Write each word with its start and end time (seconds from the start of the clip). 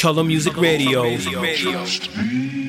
Color 0.00 0.24
Music 0.24 0.56
Radio. 0.56 1.02
A 1.04 2.59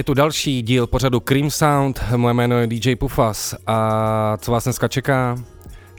je 0.00 0.04
tu 0.04 0.14
další 0.14 0.62
díl 0.62 0.86
pořadu 0.86 1.20
Cream 1.20 1.50
Sound, 1.50 2.00
moje 2.16 2.34
jméno 2.34 2.58
je 2.58 2.66
DJ 2.66 2.96
Pufas 2.96 3.54
a 3.66 4.36
co 4.40 4.52
vás 4.52 4.64
dneska 4.64 4.88
čeká? 4.88 5.36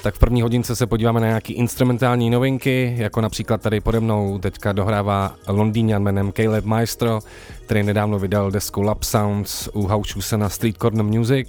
Tak 0.04 0.16
v 0.16 0.20
první 0.20 0.42
hodince 0.42 0.76
se 0.76 0.88
podíváme 0.88 1.20
na 1.20 1.28
nějaký 1.28 1.54
instrumentální 1.54 2.30
novinky, 2.30 2.96
jako 2.98 3.22
například 3.22 3.62
tady 3.62 3.80
pode 3.80 4.00
mnou 4.00 4.40
teďka 4.40 4.72
dohrává 4.72 5.36
Londýňan 5.48 6.04
jménem 6.04 6.32
Caleb 6.32 6.66
Maestro, 6.66 7.20
který 7.66 7.84
nedávno 7.84 8.20
vydal 8.20 8.52
desku 8.52 8.82
Lab 8.82 9.04
Sounds 9.04 9.70
u 9.74 9.88
Haušuse 9.88 10.38
na 10.38 10.50
Street 10.50 10.78
Corner 10.78 11.06
Music. 11.06 11.48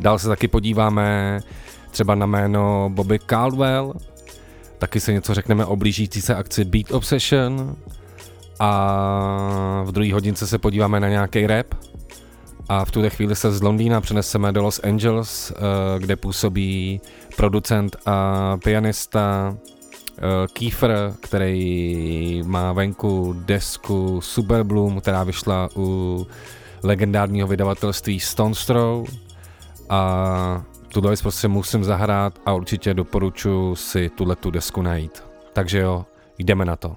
Dál 0.00 0.18
se 0.18 0.28
taky 0.28 0.48
podíváme 0.48 1.40
třeba 1.90 2.14
na 2.14 2.26
jméno 2.26 2.90
Bobby 2.92 3.18
Caldwell, 3.18 3.94
taky 4.78 5.00
se 5.00 5.12
něco 5.12 5.34
řekneme 5.34 5.64
o 5.64 5.76
blížící 5.76 6.20
se 6.20 6.34
akci 6.34 6.64
Beat 6.64 6.90
Obsession, 6.90 7.76
a 8.60 9.82
v 9.84 9.92
druhé 9.92 10.12
hodince 10.12 10.46
se 10.46 10.58
podíváme 10.58 11.00
na 11.00 11.08
nějaký 11.08 11.46
rap 11.46 11.66
a 12.68 12.84
v 12.84 12.90
tuhle 12.90 13.10
chvíli 13.10 13.36
se 13.36 13.52
z 13.52 13.62
Londýna 13.62 14.00
přeneseme 14.00 14.52
do 14.52 14.62
Los 14.62 14.80
Angeles, 14.84 15.52
eh, 15.56 15.98
kde 15.98 16.16
působí 16.16 17.00
producent 17.36 17.96
a 18.06 18.56
pianista 18.64 19.56
eh, 20.18 20.20
Kiefer, 20.52 21.14
který 21.20 22.42
má 22.46 22.72
venku 22.72 23.34
desku 23.46 24.20
Super 24.20 24.62
Bloom, 24.62 25.00
která 25.00 25.24
vyšla 25.24 25.68
u 25.76 26.26
legendárního 26.82 27.48
vydavatelství 27.48 28.20
Stone 28.20 28.54
Throw 28.66 29.06
a 29.88 30.64
tuhle 30.88 31.10
věc 31.10 31.22
prostě 31.22 31.48
musím 31.48 31.84
zahrát 31.84 32.38
a 32.46 32.52
určitě 32.52 32.94
doporučuji 32.94 33.76
si 33.76 34.10
tuhle 34.10 34.36
tu 34.36 34.50
desku 34.50 34.82
najít. 34.82 35.22
Takže 35.52 35.78
jo, 35.78 36.04
jdeme 36.38 36.64
na 36.64 36.76
to. 36.76 36.96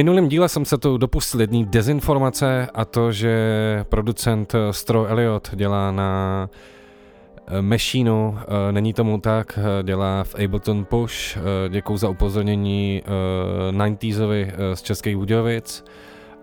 Minulém 0.00 0.28
díle 0.28 0.48
jsem 0.48 0.64
se 0.64 0.78
tu 0.78 0.98
dopustil 0.98 1.40
jedné 1.40 1.64
dezinformace 1.64 2.68
a 2.74 2.84
to, 2.84 3.12
že 3.12 3.84
producent 3.88 4.52
Stro 4.70 5.06
Elliot 5.06 5.50
dělá 5.54 5.90
na 5.90 6.48
eh, 7.46 7.62
Machinu, 7.62 8.38
eh, 8.38 8.72
není 8.72 8.92
tomu 8.92 9.20
tak, 9.20 9.58
eh, 9.58 9.82
dělá 9.82 10.24
v 10.24 10.34
Ableton 10.44 10.84
Push, 10.84 11.38
děkuju 11.68 11.96
za 11.98 12.08
upozornění 12.08 13.02
90sovi 13.70 14.52
z 14.74 14.82
Českých 14.82 15.16
Budějovic 15.16 15.84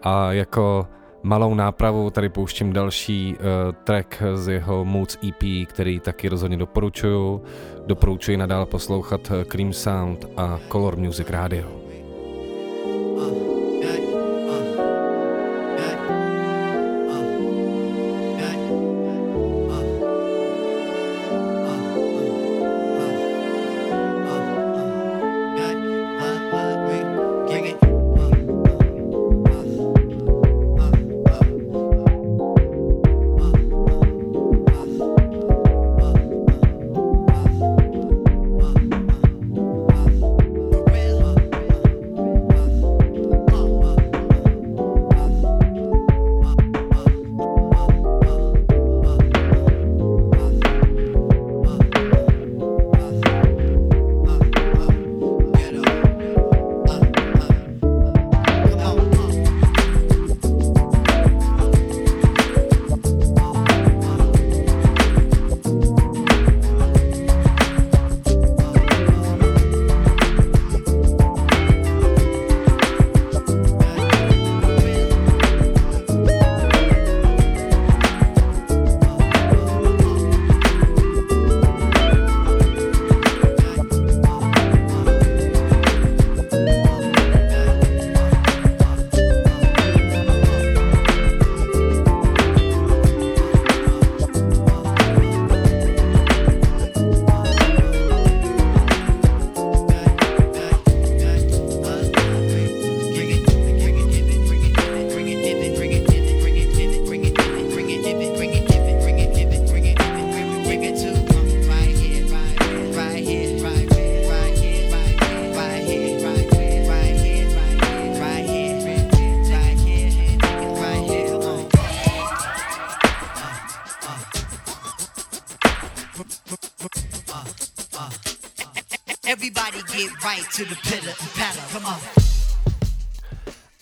a 0.04 0.31
jako 0.31 0.88
malou 1.24 1.54
nápravu 1.54 2.09
tady 2.09 2.30
pouštím 2.30 2.74
další 2.74 3.36
track 3.83 4.24
z 4.36 4.48
jeho 4.48 4.86
Moods 4.86 5.18
EP, 5.24 5.65
který 5.65 6.00
taky 6.00 6.30
rozhodně 6.30 6.57
doporučuju. 6.57 7.42
Doporučuji 7.88 8.38
nadále 8.38 8.65
poslouchat 8.65 9.31
Cream 9.48 9.74
Sound 9.74 10.25
a 10.38 10.59
Color 10.71 10.98
Music 10.98 11.30
Radio. 11.30 11.87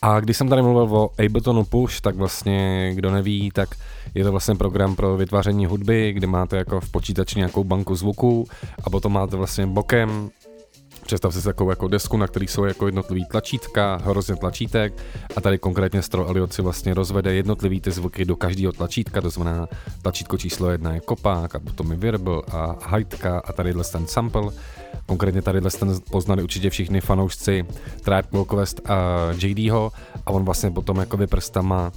A 0.06 0.20
když 0.20 0.38
jsem 0.38 0.50
tady 0.50 0.62
mluvil 0.62 0.98
o 0.98 1.10
Abletonu 1.26 1.64
Push, 1.64 2.02
tak 2.02 2.16
vlastně, 2.16 2.92
kdo 2.96 3.12
neví, 3.12 3.52
tak 3.54 3.70
je 4.16 4.24
to 4.24 4.32
vlastně 4.32 4.56
program 4.56 4.96
pro 4.96 5.18
vytváření 5.18 5.66
hudby, 5.66 6.14
kde 6.14 6.28
máte 6.28 6.58
jako 6.58 6.82
v 6.82 6.92
počítači 6.92 7.40
nějakou 7.40 7.64
banku 7.64 7.96
zvuků 7.96 8.48
a 8.84 8.90
potom 8.90 9.14
máte 9.14 9.36
vlastně 9.36 9.68
bokem 9.68 10.30
Představ 11.06 11.34
si 11.34 11.44
takovou 11.44 11.70
jako 11.70 11.88
desku, 11.88 12.18
na 12.18 12.28
který 12.28 12.48
jsou 12.48 12.64
jako 12.64 12.86
jednotlivý 12.86 13.26
tlačítka, 13.26 14.02
hrozně 14.04 14.36
tlačítek 14.36 14.94
a 15.36 15.42
tady 15.42 15.58
konkrétně 15.58 16.02
Stro 16.02 16.28
Elliot 16.28 16.54
si 16.54 16.62
vlastně 16.62 16.94
rozvede 16.94 17.34
jednotlivý 17.34 17.82
ty 17.82 17.92
zvuky 17.92 18.26
do 18.26 18.36
každého 18.36 18.74
tlačítka, 18.74 19.22
to 19.22 19.30
znamená 19.30 19.68
tlačítko 20.02 20.38
číslo 20.38 20.70
jedna 20.70 20.94
je 20.94 21.00
kopák 21.00 21.56
a 21.56 21.60
potom 21.60 21.92
je 21.92 21.98
virbl 21.98 22.42
a 22.52 22.76
hajtka 22.82 23.40
a 23.46 23.54
tady 23.54 23.74
ten 23.92 24.08
sample. 24.08 24.52
Konkrétně 25.06 25.42
tady 25.42 25.62
ten 25.62 26.00
poznali 26.12 26.44
určitě 26.44 26.70
všichni 26.70 27.02
fanoušci 27.02 27.66
Tribe 28.02 28.28
Called 28.32 28.48
Quest 28.48 28.90
a 28.90 28.96
JDho 29.38 29.92
a 30.26 30.32
on 30.32 30.46
vlastně 30.46 30.72
potom 30.72 30.98
jako 30.98 31.18
prstama 31.28 31.92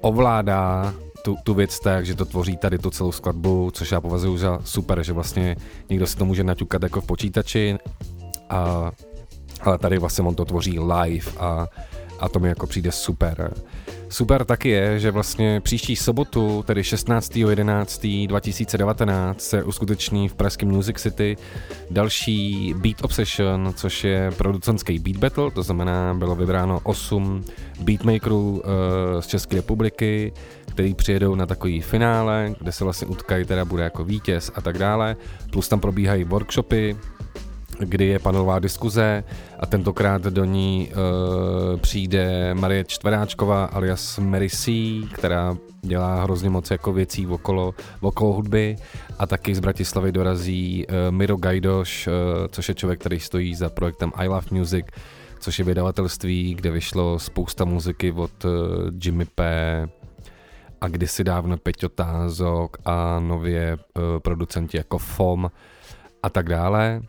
ovládá 0.00 0.94
tu, 1.22 1.36
tu 1.44 1.54
věc 1.54 1.80
tak, 1.80 2.06
že 2.06 2.14
to 2.14 2.24
tvoří 2.24 2.56
tady 2.56 2.78
tu 2.78 2.90
celou 2.90 3.12
skladbu, 3.12 3.70
což 3.74 3.92
já 3.92 4.00
považuji 4.00 4.36
za 4.36 4.58
super, 4.64 5.02
že 5.02 5.12
vlastně 5.12 5.56
někdo 5.88 6.06
si 6.06 6.16
to 6.16 6.24
může 6.24 6.44
naťukat 6.44 6.82
jako 6.82 7.00
v 7.00 7.06
počítači, 7.06 7.78
a, 8.50 8.92
ale 9.60 9.78
tady 9.78 9.98
vlastně 9.98 10.24
on 10.24 10.34
to 10.34 10.44
tvoří 10.44 10.78
live 10.78 11.32
a, 11.38 11.66
a 12.20 12.28
to 12.28 12.38
mi 12.38 12.48
jako 12.48 12.66
přijde 12.66 12.92
super. 12.92 13.54
Super 14.12 14.44
taky 14.44 14.68
je, 14.68 14.98
že 14.98 15.10
vlastně 15.10 15.60
příští 15.60 15.96
sobotu, 15.96 16.64
tedy 16.66 16.82
16.11.2019, 16.82 19.34
se 19.38 19.64
uskuteční 19.64 20.28
v 20.28 20.34
pražském 20.34 20.68
Music 20.68 21.00
City 21.00 21.36
další 21.90 22.74
Beat 22.76 23.04
Obsession, 23.04 23.72
což 23.76 24.04
je 24.04 24.30
producentský 24.36 24.98
beat 24.98 25.16
battle, 25.16 25.50
to 25.50 25.62
znamená, 25.62 26.14
bylo 26.14 26.34
vybráno 26.34 26.80
8 26.82 27.44
beatmakerů 27.80 28.50
uh, 28.50 28.60
z 29.20 29.26
České 29.26 29.56
republiky, 29.56 30.32
který 30.70 30.94
přijedou 30.94 31.34
na 31.34 31.46
takový 31.46 31.80
finále, 31.80 32.54
kde 32.60 32.72
se 32.72 32.84
vlastně 32.84 33.06
utkají, 33.06 33.44
teda 33.44 33.64
bude 33.64 33.82
jako 33.82 34.04
vítěz 34.04 34.50
a 34.54 34.60
tak 34.60 34.78
dále, 34.78 35.16
plus 35.50 35.68
tam 35.68 35.80
probíhají 35.80 36.24
workshopy, 36.24 36.96
kdy 37.78 38.06
je 38.06 38.18
panelová 38.18 38.58
diskuze 38.58 39.24
a 39.60 39.66
tentokrát 39.66 40.22
do 40.22 40.44
ní 40.44 40.90
uh, 40.90 41.80
přijde 41.80 42.54
Marie 42.54 42.84
Čtveráčková 42.84 43.64
alias 43.64 44.18
Mary 44.18 44.50
C, 44.50 44.72
která 45.12 45.56
dělá 45.82 46.22
hrozně 46.22 46.50
moc 46.50 46.70
jako 46.70 46.92
věcí 46.92 47.26
okolo, 47.26 47.74
okolo 48.00 48.32
hudby 48.32 48.76
a 49.18 49.26
taky 49.26 49.54
z 49.54 49.60
Bratislavy 49.60 50.12
dorazí 50.12 50.86
uh, 50.86 50.94
Miro 51.10 51.36
Gajdoš, 51.36 52.06
uh, 52.06 52.12
což 52.48 52.68
je 52.68 52.74
člověk, 52.74 53.00
který 53.00 53.20
stojí 53.20 53.54
za 53.54 53.68
projektem 53.68 54.12
I 54.14 54.28
Love 54.28 54.46
Music, 54.50 54.86
což 55.40 55.58
je 55.58 55.64
vydavatelství, 55.64 56.54
kde 56.54 56.70
vyšlo 56.70 57.18
spousta 57.18 57.64
muziky 57.64 58.12
od 58.12 58.44
uh, 58.44 58.50
Jimmy 59.04 59.24
P, 59.24 59.42
a 60.80 60.88
kdysi 60.88 61.24
dávno 61.24 61.56
Peťo 61.56 61.88
Tázok 61.88 62.76
a 62.84 63.20
nově 63.20 63.76
uh, 63.76 64.02
producenti 64.18 64.76
jako 64.76 64.98
FOM 64.98 65.50
a 66.22 66.30
tak 66.30 66.48
dále. 66.48 67.02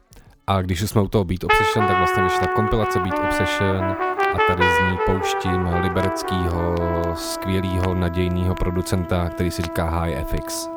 A 0.48 0.62
když 0.62 0.82
jsme 0.82 1.02
u 1.02 1.08
toho 1.08 1.24
Beat 1.24 1.44
Obsession, 1.44 1.88
tak 1.88 1.98
vlastně 1.98 2.24
vyšla 2.24 2.48
kompilace 2.48 3.00
Beat 3.00 3.20
Obsession 3.26 3.84
a 4.36 4.38
tady 4.48 4.64
z 4.64 4.92
ní 4.92 4.98
pouštím 5.06 5.68
libereckého, 5.82 6.76
skvělého, 7.16 7.94
nadějného 7.94 8.56
producenta, 8.56 9.30
který 9.30 9.52
si 9.52 9.62
říká 9.62 9.90
High 9.90 10.24
FX. 10.24 10.70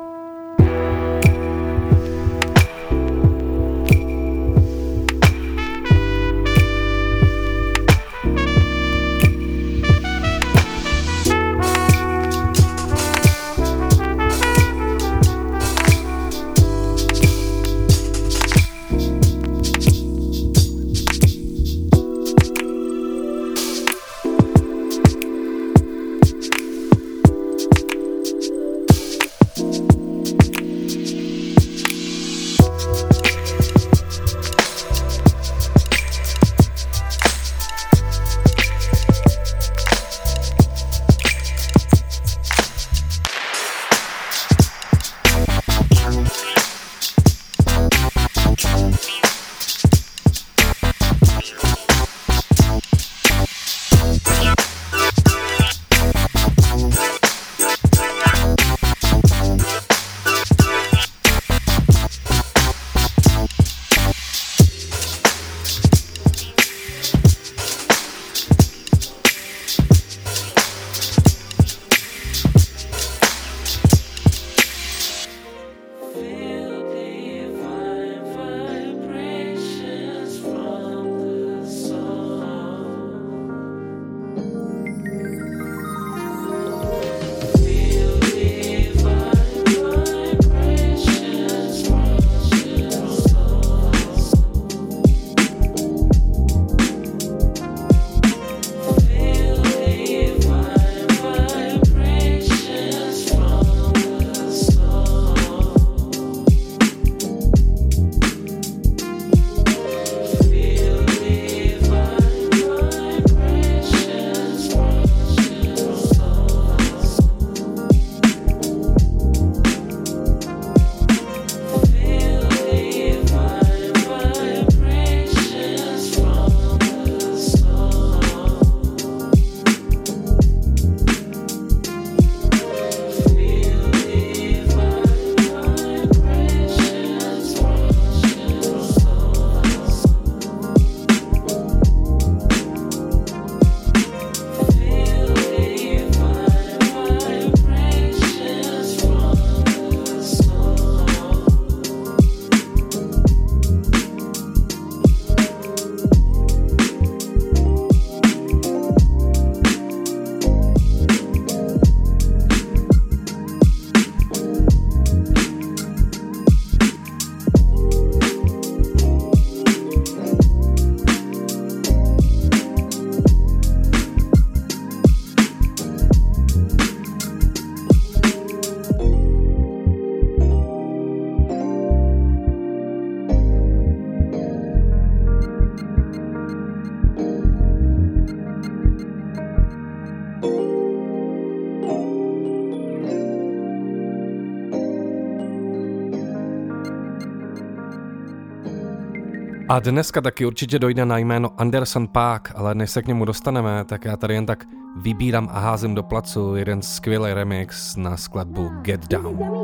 A 199.77 199.79
dneska 199.79 200.21
taky 200.21 200.45
určitě 200.45 200.79
dojde 200.79 201.05
na 201.05 201.17
jméno 201.17 201.51
Anderson 201.57 202.07
Park, 202.07 202.51
ale 202.55 202.75
než 202.75 202.91
se 202.91 203.01
k 203.01 203.07
němu 203.07 203.25
dostaneme, 203.25 203.85
tak 203.85 204.05
já 204.05 204.17
tady 204.17 204.33
jen 204.33 204.45
tak 204.45 204.65
vybírám 204.95 205.49
a 205.51 205.59
házím 205.59 205.95
do 205.95 206.03
placu 206.03 206.55
jeden 206.55 206.81
skvělý 206.81 207.33
remix 207.33 207.95
na 207.95 208.17
skladbu 208.17 208.69
Get 208.81 209.07
Down. 209.07 209.56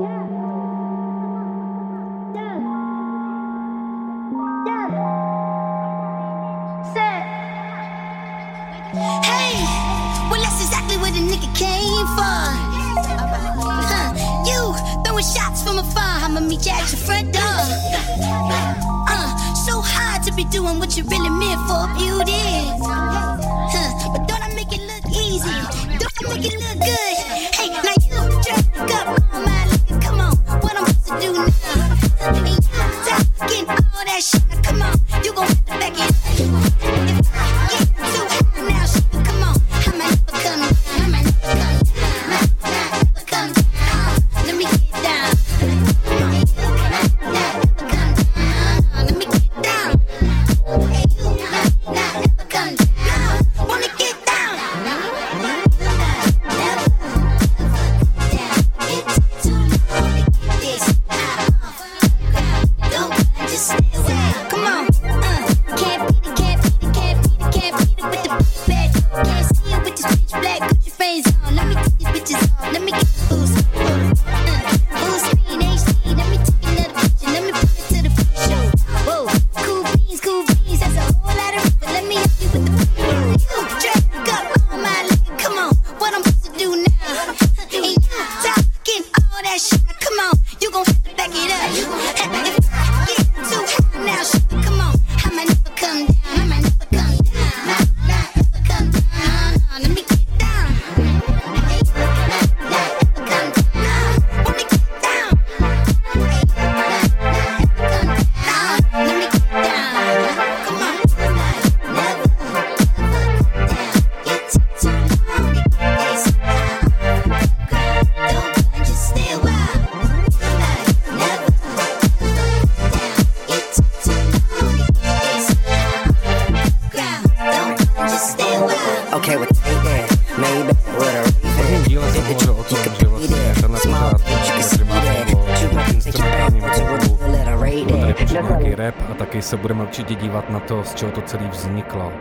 Se 139.54 139.58
budeme 139.58 139.84
určitě 139.84 140.16
dívat 140.16 140.50
na 140.50 140.60
to, 140.60 140.84
z 140.84 140.96
čeho 140.96 141.12
to 141.12 141.22
celé 141.22 141.48
vzniklo. 141.48 142.12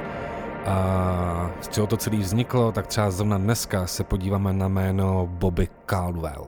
A 0.67 1.51
z 1.61 1.69
čeho 1.69 1.87
to 1.87 1.97
celé 1.97 2.17
vzniklo, 2.17 2.73
tak 2.73 2.87
třeba 2.87 3.11
zrovna 3.11 3.39
dneska 3.39 3.87
se 3.87 4.05
podíváme 4.05 4.53
na 4.53 4.69
jméno 4.69 5.27
Bobby 5.27 5.69
Caldwell. 5.87 6.47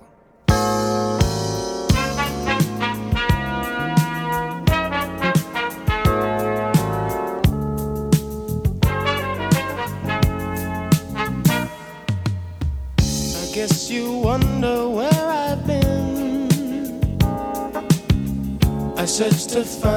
guess 13.55 13.91
you 13.91 14.21
wonder 14.21 14.88
where 14.88 15.29
I've 15.49 15.67
been. 15.67 16.49
I 18.99 19.07
searched 19.07 19.50
to 19.50 19.64
find 19.64 19.94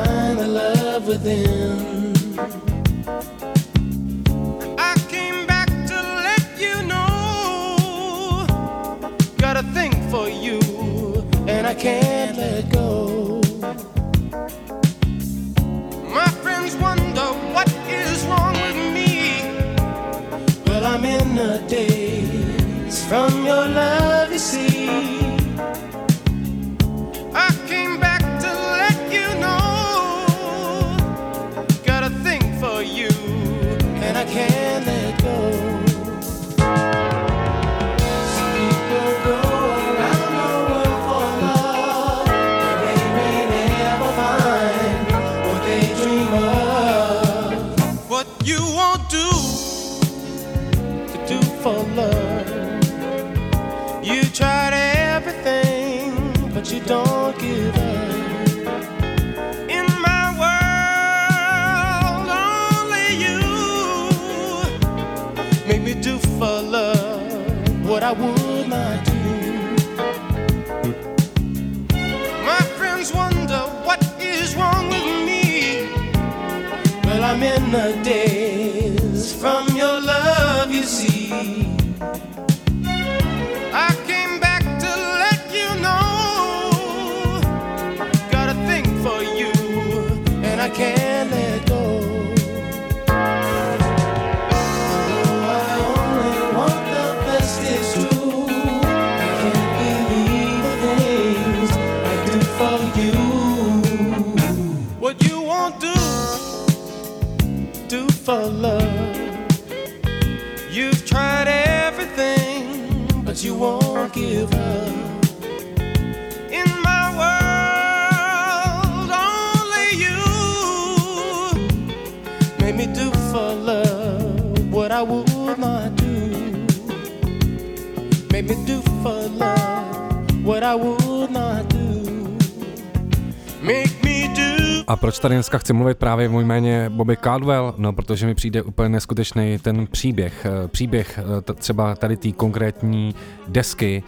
proč 135.17 135.21
tady 135.21 135.35
dneska 135.35 135.57
chci 135.57 135.73
mluvit 135.73 135.97
právě 135.97 136.27
v 136.27 136.31
jméně 136.31 136.89
Bobby 136.89 137.17
Caldwell? 137.17 137.73
No, 137.77 137.93
protože 137.93 138.25
mi 138.25 138.35
přijde 138.35 138.63
úplně 138.63 138.89
neskutečný 138.89 139.59
ten 139.59 139.87
příběh. 139.87 140.45
Eh, 140.45 140.67
příběh 140.67 141.19
eh, 141.19 141.53
třeba 141.53 141.95
tady 141.95 142.17
té 142.17 142.31
konkrétní 142.31 143.15
desky 143.47 144.03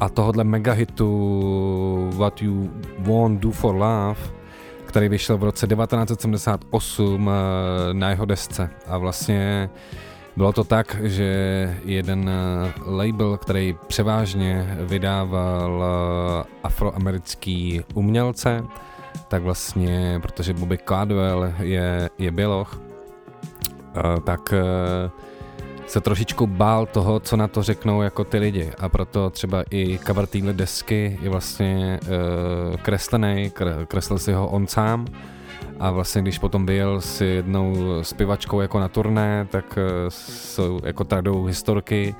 a 0.00 0.08
tohohle 0.08 0.44
megahitu 0.44 2.10
What 2.16 2.42
You 2.42 2.70
Won't 2.98 3.40
Do 3.40 3.50
For 3.50 3.74
Love, 3.74 4.20
který 4.86 5.08
vyšel 5.08 5.38
v 5.38 5.44
roce 5.44 5.66
1978 5.66 7.30
eh, 7.30 7.94
na 7.94 8.10
jeho 8.10 8.24
desce. 8.24 8.70
A 8.86 8.98
vlastně 8.98 9.70
bylo 10.36 10.52
to 10.52 10.64
tak, 10.64 10.96
že 11.02 11.76
jeden 11.84 12.30
label, 12.86 13.36
který 13.36 13.76
převážně 13.86 14.76
vydával 14.80 15.84
afroamerický 16.62 17.80
umělce, 17.94 18.64
tak 19.28 19.42
vlastně, 19.42 20.18
protože 20.22 20.52
Bobby 20.52 20.78
Caldwell 20.78 21.52
je, 21.60 22.10
je 22.18 22.30
běloch, 22.30 22.80
tak 24.24 24.54
se 25.86 26.00
trošičku 26.00 26.46
bál 26.46 26.86
toho, 26.86 27.20
co 27.20 27.36
na 27.36 27.48
to 27.48 27.62
řeknou 27.62 28.02
jako 28.02 28.24
ty 28.24 28.38
lidi. 28.38 28.72
A 28.78 28.88
proto 28.88 29.30
třeba 29.30 29.64
i 29.70 29.98
cover 29.98 30.26
téhle 30.26 30.52
desky 30.52 31.18
je 31.22 31.30
vlastně 31.30 32.00
uh, 32.02 32.76
kreslený, 32.76 33.52
kreslil 33.86 34.18
si 34.18 34.32
ho 34.32 34.48
on 34.48 34.66
sám. 34.66 35.06
A 35.80 35.90
vlastně 35.90 36.22
když 36.22 36.38
potom 36.38 36.66
byl 36.66 37.00
si 37.00 37.24
jednou 37.24 37.76
zpěvačkou 38.02 38.60
jako 38.60 38.80
na 38.80 38.88
turné, 38.88 39.46
tak 39.50 39.78
jsou 40.08 40.80
jako 40.84 41.04
tradou 41.04 41.44
historky, 41.44 42.14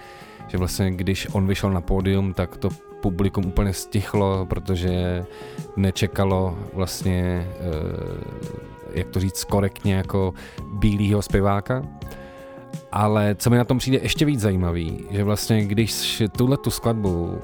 že 0.49 0.59
vlastně 0.59 0.91
když 0.91 1.29
on 1.33 1.47
vyšel 1.47 1.71
na 1.71 1.81
pódium, 1.81 2.35
tak 2.35 2.57
to 2.57 2.69
publikum 3.05 3.47
úplně 3.47 3.73
stichlo, 3.73 4.47
protože 4.47 5.25
nečekalo 5.77 6.59
vlastně, 6.73 7.49
jak 8.95 9.09
to 9.09 9.21
říct 9.21 9.45
korektně, 9.45 9.95
jako 9.95 10.35
bílýho 10.73 11.23
zpěváka. 11.23 11.83
Ale 12.93 13.35
co 13.39 13.51
mi 13.51 13.57
na 13.57 13.65
tom 13.65 13.79
přijde 13.79 13.99
ještě 14.03 14.25
víc 14.25 14.41
zajímavý, 14.41 15.05
že 15.11 15.25
vlastně 15.25 15.65
když 15.65 16.23
tuhle 16.37 16.57
tu 16.57 16.71
skladbu 16.71 17.39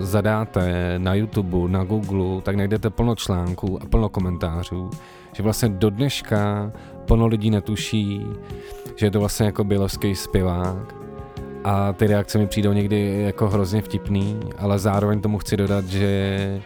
zadáte 0.00 0.94
na 0.98 1.14
YouTube, 1.14 1.68
na 1.68 1.84
Google, 1.84 2.42
tak 2.42 2.56
najdete 2.56 2.90
plno 2.90 3.14
článků 3.14 3.82
a 3.82 3.86
plno 3.86 4.08
komentářů, 4.08 4.90
že 5.32 5.42
vlastně 5.42 5.68
do 5.68 5.90
dneška 5.90 6.72
plno 7.06 7.26
lidí 7.26 7.50
netuší, 7.50 8.26
že 8.96 9.06
je 9.06 9.10
to 9.10 9.20
vlastně 9.20 9.46
jako 9.46 9.64
bělovský 9.64 10.14
zpěvák 10.14 11.03
a 11.64 11.92
ty 11.92 12.06
reakce 12.06 12.38
mi 12.38 12.46
přijdou 12.46 12.72
někdy 12.72 13.22
jako 13.26 13.48
hrozně 13.48 13.82
vtipný, 13.82 14.40
ale 14.58 14.78
zároveň 14.78 15.20
tomu 15.20 15.38
chci 15.38 15.56
dodat, 15.56 15.84
že 15.84 16.60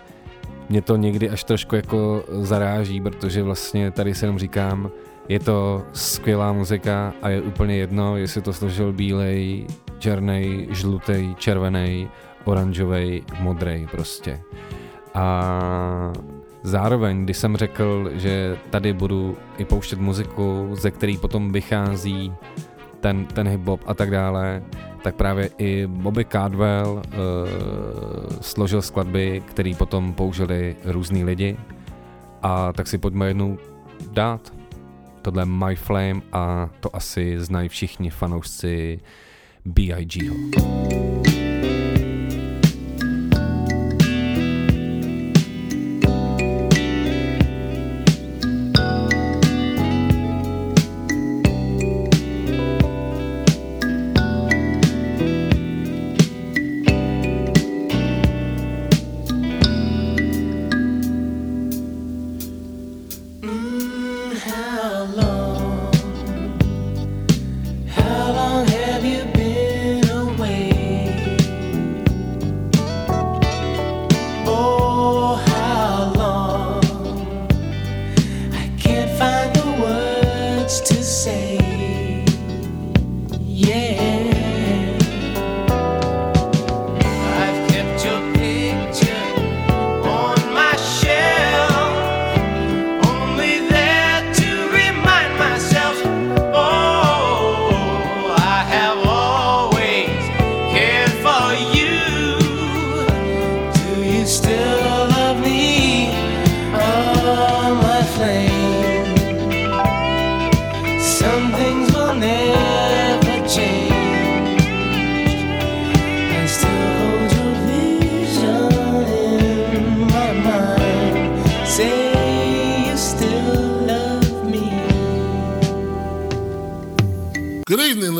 mě 0.68 0.82
to 0.82 0.96
někdy 0.96 1.30
až 1.30 1.44
trošku 1.44 1.76
jako 1.76 2.24
zaráží, 2.28 3.00
protože 3.00 3.42
vlastně 3.42 3.90
tady 3.90 4.14
si 4.14 4.24
jenom 4.24 4.38
říkám, 4.38 4.90
je 5.28 5.40
to 5.40 5.82
skvělá 5.92 6.52
muzika 6.52 7.12
a 7.22 7.28
je 7.28 7.42
úplně 7.42 7.76
jedno, 7.76 8.16
jestli 8.16 8.42
to 8.42 8.52
složil 8.52 8.92
bílej, 8.92 9.66
černý, 9.98 10.68
žlutý, 10.70 11.34
červený, 11.38 12.08
oranžový, 12.44 13.22
modrý 13.40 13.86
prostě. 13.90 14.40
A 15.14 16.12
zároveň, 16.62 17.24
když 17.24 17.36
jsem 17.36 17.56
řekl, 17.56 18.10
že 18.14 18.56
tady 18.70 18.92
budu 18.92 19.36
i 19.58 19.64
pouštět 19.64 19.98
muziku, 19.98 20.68
ze 20.72 20.90
který 20.90 21.16
potom 21.16 21.52
vychází 21.52 22.32
ten, 23.00 23.26
ten 23.26 23.48
hip-hop 23.48 23.80
a 23.86 23.94
tak 23.94 24.10
dále, 24.10 24.62
tak 25.02 25.14
právě 25.14 25.50
i 25.58 25.86
Bobby 25.86 26.24
Caldwell 26.24 26.90
uh, 26.92 27.02
složil 28.40 28.82
skladby, 28.82 29.42
které 29.46 29.72
potom 29.78 30.14
použili 30.14 30.76
různý 30.84 31.24
lidi. 31.24 31.56
A 32.42 32.72
tak 32.72 32.86
si 32.86 32.98
pojďme 32.98 33.28
jednou 33.28 33.58
dát. 34.10 34.52
Tohle 35.22 35.44
My 35.46 35.76
Flame 35.76 36.20
a 36.32 36.70
to 36.80 36.96
asi 36.96 37.40
znají 37.40 37.68
všichni 37.68 38.10
fanoušci 38.10 39.00
B.I.G.ho. 39.64 41.37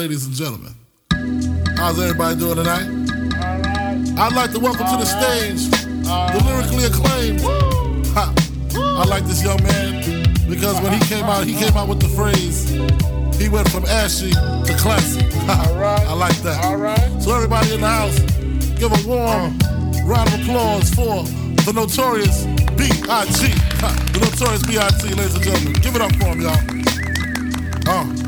ladies 0.09 0.25
and 0.25 0.35
gentlemen. 0.35 0.75
How's 1.77 2.01
everybody 2.01 2.35
doing 2.37 2.57
tonight? 2.57 2.89
I'd 4.17 4.33
like 4.33 4.53
to 4.53 4.59
welcome 4.59 4.87
to 4.87 4.97
the 4.97 5.05
stage 5.05 5.69
the 5.69 6.43
lyrically 6.47 6.87
acclaimed. 6.87 7.43
I 8.17 9.05
like 9.05 9.25
this 9.25 9.45
young 9.45 9.63
man 9.63 10.49
because 10.49 10.81
when 10.81 10.95
he 10.95 11.05
came 11.05 11.27
out, 11.27 11.45
he 11.45 11.53
came 11.53 11.77
out 11.77 11.91
with 11.91 12.01
the 12.01 12.09
phrase, 12.09 12.71
he 13.39 13.51
went 13.51 13.69
from 13.69 13.85
ashy 13.85 14.31
to 14.31 14.77
classy. 14.79 15.21
I 15.47 16.15
like 16.15 16.37
that. 16.37 16.65
All 16.65 16.79
right. 16.79 17.21
So 17.21 17.35
everybody 17.35 17.75
in 17.75 17.83
the 17.83 17.89
house, 17.89 18.19
give 18.81 18.91
a 18.91 19.07
warm 19.07 19.59
round 20.09 20.33
of 20.33 20.41
applause 20.41 20.89
for 20.89 21.25
the 21.67 21.73
notorious 21.75 22.47
B.I.G. 22.81 23.53
The 24.15 24.21
notorious 24.23 24.63
B.I.G. 24.67 25.15
ladies 25.17 25.35
and 25.35 25.45
gentlemen. 25.45 25.73
Give 25.83 25.95
it 25.97 26.01
up 26.01 26.13
for 26.17 26.29
him, 26.29 26.41
y'all. 26.41 28.25
Uh. 28.25 28.28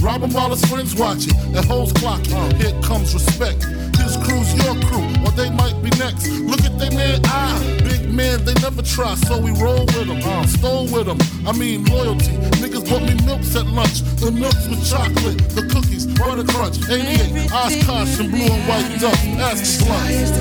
Rob 0.00 0.22
him 0.22 0.32
while 0.32 0.50
his 0.50 0.64
friends 0.64 0.94
watching. 0.94 1.36
And 1.56 1.64
hoes 1.64 1.92
clocking. 1.92 2.52
Here 2.60 2.74
comes 2.82 3.14
respect 3.14 3.66
his 4.08 4.16
crew's 4.24 4.50
your 4.64 4.74
crew, 4.88 5.04
or 5.24 5.30
they 5.32 5.50
might 5.50 5.76
be 5.82 5.90
next. 6.00 6.26
Look 6.40 6.64
at 6.64 6.78
they 6.78 6.88
man 6.96 7.20
eye, 7.26 7.80
big 7.84 8.10
man, 8.10 8.44
they 8.44 8.54
never 8.54 8.82
try, 8.82 9.14
so 9.14 9.38
we 9.38 9.50
roll 9.60 9.84
with 9.92 10.08
them, 10.08 10.20
uh, 10.24 10.46
stole 10.46 10.86
with 10.88 11.06
them. 11.06 11.18
I 11.46 11.52
mean 11.52 11.84
loyalty. 11.84 12.32
Niggas 12.62 12.88
bought 12.88 13.02
me 13.02 13.14
milks 13.26 13.54
at 13.54 13.66
lunch, 13.66 14.00
the 14.20 14.30
milks 14.30 14.66
with 14.66 14.82
chocolate, 14.88 15.38
the 15.50 15.62
cookies, 15.72 16.06
butter 16.06 16.44
crunch, 16.44 16.78
88, 16.88 17.52
Oshkosh, 17.52 18.20
and 18.20 18.30
blue 18.30 18.48
and 18.48 18.68
white 18.68 19.00
duck. 19.00 19.18
Ask 19.44 19.60
the 19.60 19.84
Sky 19.84 20.10
is 20.12 20.38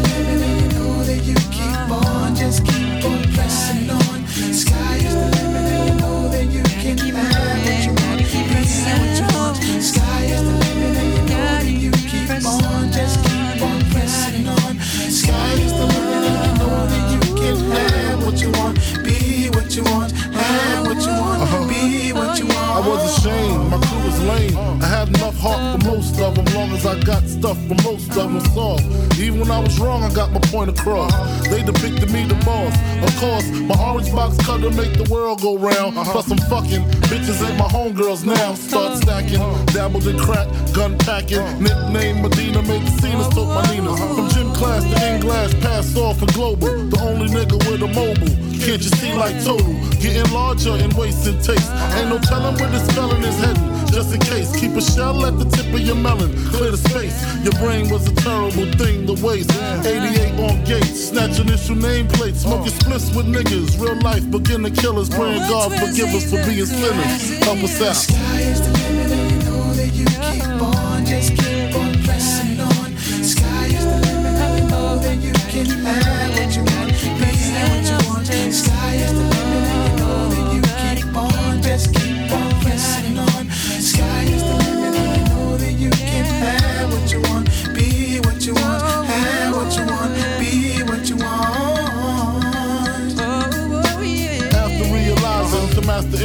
long 26.67 26.77
as 26.77 26.85
I 26.85 26.99
got 27.03 27.23
stuff 27.23 27.57
for 27.67 27.75
most 27.83 28.09
of 28.09 28.31
them 28.31 28.39
soft. 28.53 28.83
Even 29.19 29.39
when 29.41 29.51
I 29.51 29.59
was 29.59 29.79
wrong, 29.79 30.03
I 30.03 30.13
got 30.13 30.31
my 30.31 30.39
point 30.51 30.69
across. 30.69 31.11
They 31.49 31.63
depicted 31.63 32.11
me 32.11 32.25
the 32.25 32.35
boss. 32.45 32.73
Of 33.01 33.15
course, 33.19 33.47
my 33.51 33.75
orange 33.83 34.11
box 34.11 34.37
cutter 34.45 34.69
make 34.71 34.93
the 34.93 35.07
world 35.11 35.41
go 35.41 35.57
round. 35.57 35.97
Uh-huh. 35.97 36.11
Plus, 36.11 36.31
I'm 36.31 36.37
fucking 36.49 36.83
bitches 37.09 37.47
ain't 37.47 37.57
my 37.57 37.67
homegirls 37.67 38.25
now. 38.25 38.53
Start 38.55 38.91
uh-huh. 38.91 39.01
stacking, 39.01 39.41
uh-huh. 39.41 39.65
dabbled 39.65 40.07
in 40.07 40.17
crack, 40.17 40.47
gun 40.73 40.97
packing. 40.99 41.43
Nickname 41.61 42.21
Medina, 42.21 42.61
made 42.63 42.81
the 42.81 42.91
scenes, 43.01 43.27
took 43.29 43.47
my 43.47 43.63
Nina. 43.71 43.95
From 43.95 44.29
gym 44.29 44.53
class 44.53 44.83
to 44.83 45.07
in 45.07 45.21
glass, 45.21 45.53
pass 45.55 45.95
off 45.97 46.19
for 46.19 46.27
global. 46.33 46.67
The 46.89 46.99
only 47.01 47.27
nigga 47.27 47.57
with 47.69 47.81
a 47.81 47.87
mobile. 47.87 48.33
Can't 48.63 48.81
you 48.81 48.91
see 48.99 49.13
like 49.13 49.41
total? 49.43 49.73
Getting 50.01 50.31
larger 50.33 50.71
and 50.71 50.93
wasting 50.93 51.39
taste. 51.41 51.71
Ain't 51.95 52.09
no 52.09 52.19
telling 52.19 52.55
where 52.55 52.69
this 52.69 52.89
felon 52.91 53.23
is 53.23 53.37
heading. 53.39 53.76
Just 53.91 54.13
in 54.13 54.21
case, 54.21 54.55
keep 54.59 54.71
a 54.75 54.81
shell 54.81 55.25
at 55.25 55.37
the 55.39 55.45
tip 55.45 55.73
of 55.73 55.81
your 55.81 55.95
melon. 55.95 56.31
Clear 56.51 56.71
the 56.71 56.77
space. 56.77 57.17
Your 57.43 57.53
brain 57.53 57.89
was 57.89 58.07
a 58.07 58.15
terrible 58.15 58.65
thing 58.77 59.07
to 59.07 59.13
waste. 59.25 59.51
88 59.51 60.39
on 60.39 60.63
gates, 60.63 61.09
snatch 61.09 61.39
initial 61.39 61.75
nameplates. 61.75 62.43
Smoking 62.45 62.73
splits 62.73 63.13
with 63.15 63.25
niggas. 63.25 63.79
Real 63.79 63.99
life 64.01 64.29
beginner 64.29 64.69
killers. 64.69 65.09
Praying 65.09 65.47
God 65.49 65.71
forgive 65.73 66.13
us 66.13 66.29
for 66.29 66.43
being 66.45 66.65
sinners. 66.65 67.39
Help 67.43 67.59
us 67.63 67.81
out. 67.81 67.95
Sky 67.95 68.41
is 68.41 68.61
the 68.61 68.71
limit, 68.77 69.11
and 69.11 69.31
you 69.31 69.39
know 69.49 69.73
that 69.73 69.93
you 69.93 70.05
keep 70.05 70.61
on. 70.61 71.05
Just 71.05 71.35
keep 71.37 71.75
on 71.75 71.93
pressing 72.03 72.59
on. 72.59 72.97
Sky 73.23 73.65
is 73.67 73.85
the 73.85 73.97
limit, 74.05 74.35
and 74.35 74.53
you 74.59 74.69
know 74.69 74.97
that 74.99 75.17
you 75.17 75.33
can 75.51 75.65
have 75.65 76.31
what 76.37 76.55
you 76.55 76.63
want. 76.63 76.89
Be 77.19 77.31
what 77.71 77.83
you 77.89 77.99
want. 78.09 78.25
Sky 78.53 78.93
is 78.95 79.13
the 79.13 79.25
limit, 79.33 79.63
and 79.73 79.81
you 79.87 79.93
know 79.97 80.21
that 80.33 80.45
you 80.53 80.61
keep 81.03 81.15
on. 81.15 81.61
Just 81.63 81.93
keep 81.95 82.06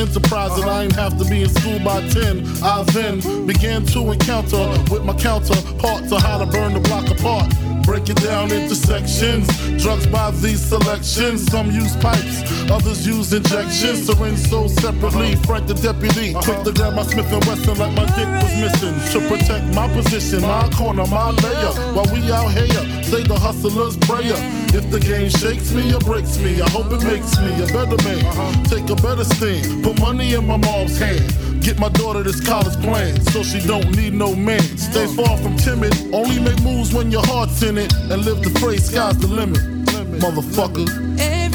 enterprise 0.02 0.58
and 0.58 0.68
I 0.68 0.84
ain't 0.84 0.96
have 0.96 1.16
to 1.18 1.24
be 1.24 1.42
in 1.42 1.48
school 1.48 1.78
by 1.78 2.06
10. 2.08 2.44
I 2.62 2.82
then 2.92 3.46
began 3.46 3.86
to 3.86 4.10
encounter 4.10 4.66
with 4.90 5.04
my 5.04 5.14
counterparts 5.14 6.08
to 6.08 6.18
how 6.18 6.38
to 6.38 6.46
burn 6.46 6.74
the 6.74 6.80
block 6.80 7.08
apart. 7.08 7.48
Break 7.84 8.08
it 8.08 8.16
down 8.16 8.50
into 8.52 8.74
sections. 8.74 9.46
Drugs 9.82 10.06
by 10.06 10.30
these 10.32 10.60
selections. 10.60 11.46
Some 11.50 11.70
use 11.70 11.96
pipes, 11.96 12.42
others 12.72 13.06
use 13.06 13.32
injections. 13.32 14.06
Syringe 14.06 14.38
sold 14.38 14.70
separately. 14.70 15.36
Frank 15.46 15.66
the 15.68 15.74
deputy, 15.74 16.32
quick 16.32 16.62
to 16.64 16.72
grab 16.72 16.94
my 16.94 17.02
Smith 17.02 17.30
and 17.32 17.44
Wesson 17.44 17.76
like 17.78 17.94
my 17.94 18.06
dick 18.16 18.28
was 18.42 18.54
missing. 18.64 18.96
To 19.12 19.18
protect 19.28 19.64
my 19.74 19.86
position, 19.92 20.40
my 20.42 20.68
corner, 20.70 21.06
my 21.06 21.30
layer. 21.30 21.72
While 21.94 22.08
we 22.12 22.20
out 22.32 22.50
here, 22.50 22.82
say 23.04 23.22
the 23.22 23.38
hustler's 23.38 23.96
prayer. 24.08 24.38
If 24.72 24.90
the 24.90 25.00
game 25.00 25.28
shakes 25.28 25.72
me 25.72 25.92
or 25.94 26.00
breaks 26.00 26.38
me, 26.38 26.60
I 26.60 26.68
hope 26.70 26.90
it 26.92 27.04
makes 27.04 27.38
me 27.38 27.52
a 27.62 27.66
better 27.68 28.00
man. 28.08 28.64
Take 28.64 28.88
a 28.88 28.96
better 28.96 29.24
stand. 29.24 29.84
Put 29.84 30.00
money 30.00 30.34
in 30.34 30.46
my 30.46 30.56
mom's 30.56 30.98
hand. 30.98 31.22
Get 31.62 31.78
my 31.78 31.90
daughter 31.90 32.22
this 32.24 32.40
college 32.40 32.74
plan 32.82 33.20
so 33.30 33.42
she 33.44 33.60
don't 33.60 33.94
need 33.94 34.14
no 34.14 34.34
man. 34.34 34.62
Stay 34.76 35.06
far 35.14 35.36
from 35.38 35.56
timid, 35.56 35.94
only 36.12 36.40
make 36.40 36.60
moves 36.62 36.92
when 36.92 37.12
your 37.12 37.24
heart's 37.26 37.62
in 37.62 37.78
it. 37.78 37.92
And 38.10 38.24
live 38.24 38.42
the 38.42 38.50
phrase, 38.58 38.86
sky's 38.90 39.18
the 39.18 39.28
limit. 39.28 39.60
Motherfucker, 40.22 40.86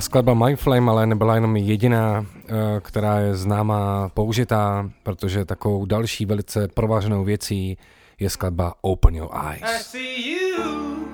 skladba 0.00 0.34
My 0.34 0.56
Flame 0.56 0.90
ale 0.90 1.06
nebyla 1.06 1.34
jenom 1.34 1.56
jediná, 1.56 2.26
eh, 2.48 2.80
která 2.80 3.18
je 3.18 3.34
známá, 3.34 4.08
použitá, 4.08 4.90
protože 5.02 5.44
takovou 5.44 5.86
další 5.86 6.26
velice 6.26 6.68
prováženou 6.68 7.24
věcí 7.24 7.78
je 8.20 8.30
skladba 8.30 8.74
Open 8.80 9.14
Your 9.14 9.30
Eyes. 9.50 9.62
I 9.62 9.82
see 9.82 10.32
you 10.32 11.08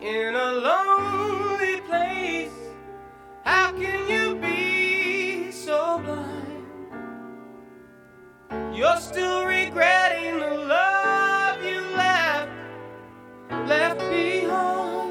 in 0.00 0.36
a 0.36 0.52
lonely 0.52 1.80
place. 1.88 2.50
How 3.44 3.72
can 3.72 4.08
you 4.08 4.34
be 4.40 5.52
so 5.52 6.02
blind? 6.02 6.38
You're 8.72 9.00
still 9.00 9.46
regretting 9.46 10.38
the 10.38 10.54
love 10.68 11.62
you 11.64 11.80
left, 11.96 12.48
left 13.68 13.98
behind. 13.98 15.07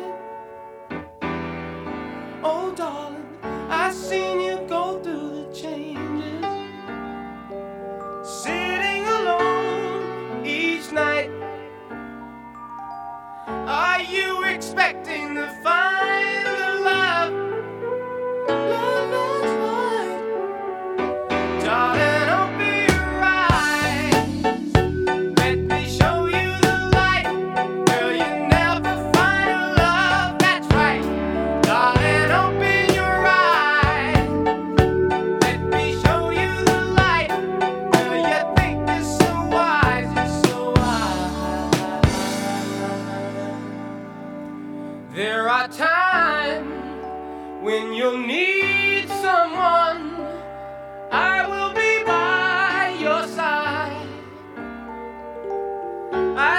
Oh, 2.49 2.73
darling, 2.73 3.25
I 3.43 3.91
seen 3.91 4.39
you 4.39 4.57
go 4.69 5.01
through 5.03 5.29
the 5.35 5.53
changes. 5.53 6.45
Sitting 8.23 9.03
alone 9.05 10.45
each 10.45 10.89
night. 10.93 11.29
Are 13.47 14.01
you 14.01 14.45
expecting 14.45 15.35
to 15.35 15.47
find 15.61 16.45
the 16.45 16.83
love? 16.89 17.33
love 18.47 18.96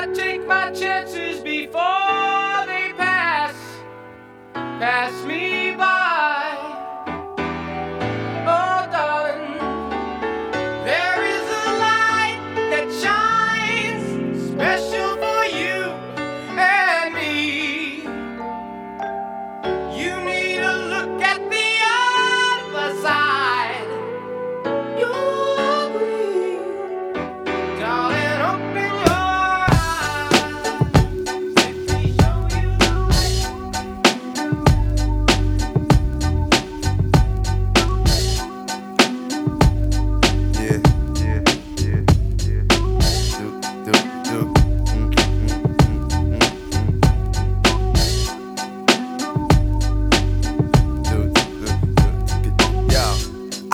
I 0.01 0.07
take 0.15 0.47
my 0.47 0.71
chances 0.71 1.41
before 1.41 2.67
they 2.69 2.93
pass, 2.97 3.57
pass 4.55 5.25
me 5.25 5.75
by. 5.75 5.98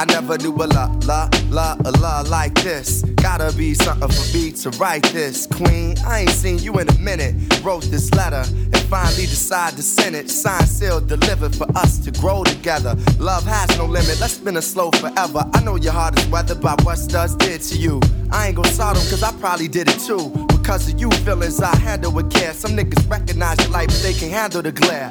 I 0.05 0.07
never 0.13 0.37
knew 0.37 0.53
a 0.57 0.67
la, 0.67 0.95
la, 1.07 1.31
la, 1.49 1.77
a 1.83 1.91
la 1.93 2.21
like 2.29 2.55
this. 2.57 3.01
Gotta 3.23 3.57
be 3.57 3.73
something 3.73 4.11
for 4.11 4.37
me 4.37 4.53
to 4.53 4.69
write 4.79 5.03
this. 5.05 5.47
Queen, 5.47 5.97
I 6.07 6.21
ain't 6.21 6.31
seen 6.31 6.59
you 6.59 6.79
in 6.79 6.91
a 6.91 6.99
minute. 6.99 7.35
Wrote 7.65 7.85
this 7.85 8.13
letter 8.13 8.45
and 8.47 8.77
finally 8.93 9.25
decided 9.25 9.77
to 9.77 9.83
send 9.83 10.15
it. 10.15 10.29
Signed, 10.29 10.69
sealed, 10.69 11.09
delivered 11.09 11.57
for 11.57 11.67
us 11.75 11.97
to 12.01 12.11
grow 12.11 12.45
together. 12.45 12.95
Love 13.19 13.47
has 13.47 13.79
no 13.79 13.87
limit, 13.87 14.21
let's 14.21 14.35
spin 14.35 14.59
it 14.59 14.63
slow 14.63 14.91
forever. 14.91 15.43
I 15.55 15.63
know 15.63 15.77
your 15.77 15.95
heart 15.95 16.19
is 16.19 16.27
weathered 16.27 16.61
by 16.61 16.77
what 16.83 16.99
studs 16.99 17.35
did 17.37 17.63
to 17.63 17.79
you. 17.79 17.99
I 18.31 18.49
ain't 18.49 18.57
gon' 18.57 18.67
sort 18.67 18.99
'em 18.99 19.09
cause 19.09 19.23
I 19.23 19.33
probably 19.41 19.69
did 19.69 19.89
it 19.89 20.01
too. 20.01 20.29
Because 20.49 20.87
of 20.93 21.01
you 21.01 21.11
feelings 21.25 21.63
I 21.63 21.75
handle 21.77 22.13
with 22.13 22.31
care. 22.31 22.53
Some 22.53 22.73
niggas 22.73 23.09
recognize 23.11 23.59
your 23.61 23.71
light, 23.71 23.89
but 23.89 24.03
they 24.03 24.13
can't 24.13 24.33
handle 24.33 24.61
the 24.61 24.73
glare. 24.73 25.11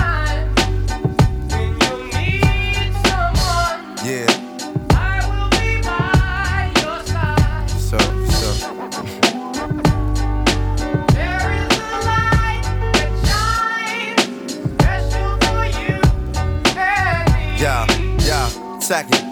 Second. 18.91 19.23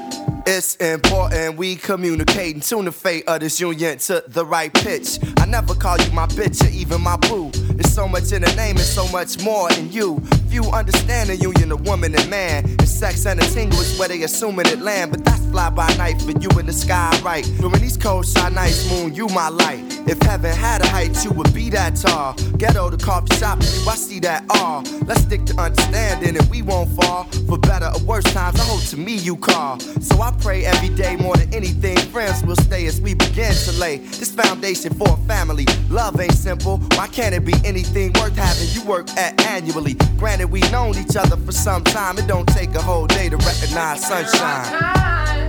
It's 0.47 0.77
important 0.77 1.57
we 1.57 1.75
communicate 1.75 2.55
and 2.55 2.63
tune 2.63 2.85
the 2.85 2.93
fate 2.93 3.27
of 3.27 3.41
this 3.41 3.59
union 3.59 3.97
to 3.97 4.23
the 4.25 4.45
right 4.45 4.73
pitch. 4.73 5.19
I 5.37 5.45
never 5.45 5.75
call 5.75 5.99
you 5.99 6.09
my 6.13 6.27
bitch 6.27 6.65
or 6.65 6.69
even 6.69 7.01
my 7.01 7.17
boo. 7.17 7.51
There's 7.51 7.93
so 7.93 8.07
much 8.07 8.31
in 8.31 8.43
the 8.43 8.55
name 8.55 8.77
and 8.77 8.85
so 8.85 9.05
much 9.09 9.43
more 9.43 9.69
in 9.73 9.91
you. 9.91 10.23
Few 10.49 10.63
understand 10.71 11.29
the 11.29 11.35
union 11.35 11.71
of 11.71 11.85
woman 11.85 12.15
and 12.15 12.27
man. 12.27 12.65
And 12.65 12.89
sex 12.89 13.27
and 13.27 13.39
a 13.39 13.45
tingle 13.45 13.79
is 13.79 13.99
where 13.99 14.07
they 14.07 14.23
assuming 14.23 14.65
it 14.65 14.79
land. 14.79 15.11
But 15.11 15.23
that's 15.23 15.45
fly 15.45 15.69
by 15.69 15.87
night 15.97 16.19
for 16.23 16.31
you 16.31 16.49
in 16.59 16.65
the 16.65 16.73
sky, 16.73 17.17
right? 17.23 17.45
During 17.59 17.79
these 17.79 17.97
cold 17.97 18.25
shine 18.25 18.55
nights, 18.55 18.89
moon, 18.89 19.13
you 19.13 19.27
my 19.27 19.49
light. 19.49 19.79
If 20.07 20.19
heaven 20.23 20.51
had 20.51 20.81
a 20.81 20.87
height, 20.87 21.23
you 21.23 21.29
would 21.31 21.53
be 21.53 21.69
that 21.69 21.95
tall. 21.95 22.33
Ghetto, 22.57 22.89
the 22.89 22.97
coffee 22.97 23.35
shop, 23.35 23.59
you, 23.61 23.87
I 23.87 23.95
see 23.95 24.19
that 24.21 24.43
all. 24.49 24.81
Let's 25.05 25.21
stick 25.21 25.45
to 25.45 25.61
understanding 25.61 26.35
and 26.35 26.49
we 26.49 26.63
won't 26.63 26.89
fall. 26.99 27.25
For 27.47 27.59
better 27.59 27.91
or 27.93 28.03
worse 28.03 28.23
times, 28.33 28.59
I 28.59 28.63
hope 28.63 28.81
to 28.85 28.97
me 28.97 29.17
you 29.17 29.35
call. 29.37 29.79
So 29.79 30.19
I 30.19 30.31
pray 30.41 30.65
every 30.65 30.89
day 30.89 31.15
more 31.15 31.35
than 31.35 31.53
anything. 31.53 31.97
Friends 32.09 32.43
will 32.43 32.55
stay 32.55 32.87
as 32.87 32.99
we 32.99 33.13
begin 33.13 33.53
to 33.53 33.71
lay 33.73 33.97
this 33.97 34.33
foundation 34.33 34.95
for 34.95 35.09
a 35.09 35.17
family. 35.27 35.65
Love 35.89 36.19
ain't 36.19 36.33
simple. 36.33 36.77
Why 36.95 37.07
can't 37.07 37.35
it 37.35 37.45
be 37.45 37.53
anything 37.63 38.13
worth 38.13 38.35
having 38.35 38.67
you 38.73 38.83
work 38.89 39.09
at 39.11 39.39
annually? 39.45 39.95
We 40.45 40.61
known 40.71 40.97
each 40.97 41.15
other 41.15 41.37
for 41.37 41.51
some 41.51 41.83
time. 41.83 42.17
It 42.17 42.27
don't 42.27 42.47
take 42.47 42.73
a 42.75 42.81
whole 42.81 43.07
day 43.07 43.29
to 43.29 43.37
recognize 43.37 44.05
sunshine. 44.05 45.48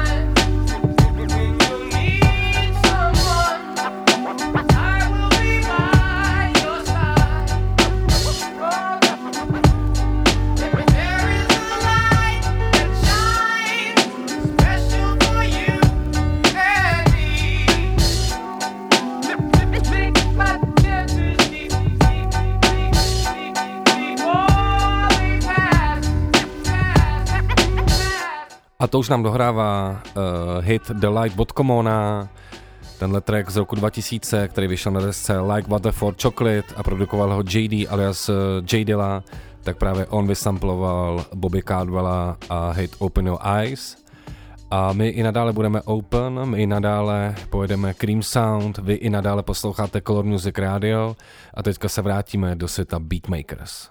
A 28.81 28.87
to 28.87 28.99
už 28.99 29.09
nám 29.09 29.23
dohrává 29.23 30.01
uh, 30.03 30.21
hit 30.65 30.81
The 30.91 31.07
Light 31.07 31.39
od 31.39 31.51
Komona, 31.51 32.29
tenhle 32.99 33.21
track 33.21 33.49
z 33.49 33.57
roku 33.57 33.75
2000, 33.75 34.47
který 34.47 34.67
vyšel 34.67 34.91
na 34.91 35.01
desce 35.01 35.39
Like 35.39 35.69
Water 35.69 35.91
for 35.91 36.15
Chocolate 36.21 36.75
a 36.75 36.83
produkoval 36.83 37.33
ho 37.33 37.43
JD 37.49 37.87
alias 37.89 38.29
uh, 38.29 38.35
J 38.73 38.85
Dilla, 38.85 39.23
tak 39.63 39.77
právě 39.77 40.05
on 40.05 40.27
vysamploval 40.27 41.25
Bobby 41.33 41.61
Caldwella 41.61 42.37
a 42.49 42.71
hit 42.71 42.95
Open 42.99 43.27
Your 43.27 43.39
Eyes. 43.57 43.97
A 44.71 44.93
my 44.93 45.07
i 45.09 45.23
nadále 45.23 45.53
budeme 45.53 45.81
open, 45.81 46.45
my 46.45 46.61
i 46.61 46.67
nadále 46.67 47.35
pojedeme 47.49 47.93
Cream 47.93 48.23
Sound, 48.23 48.77
vy 48.77 48.93
i 48.93 49.09
nadále 49.09 49.43
posloucháte 49.43 50.01
Color 50.01 50.25
Music 50.25 50.57
Radio 50.57 51.15
a 51.53 51.63
teďka 51.63 51.89
se 51.89 52.01
vrátíme 52.01 52.55
do 52.55 52.67
světa 52.67 52.99
Beatmakers. 52.99 53.89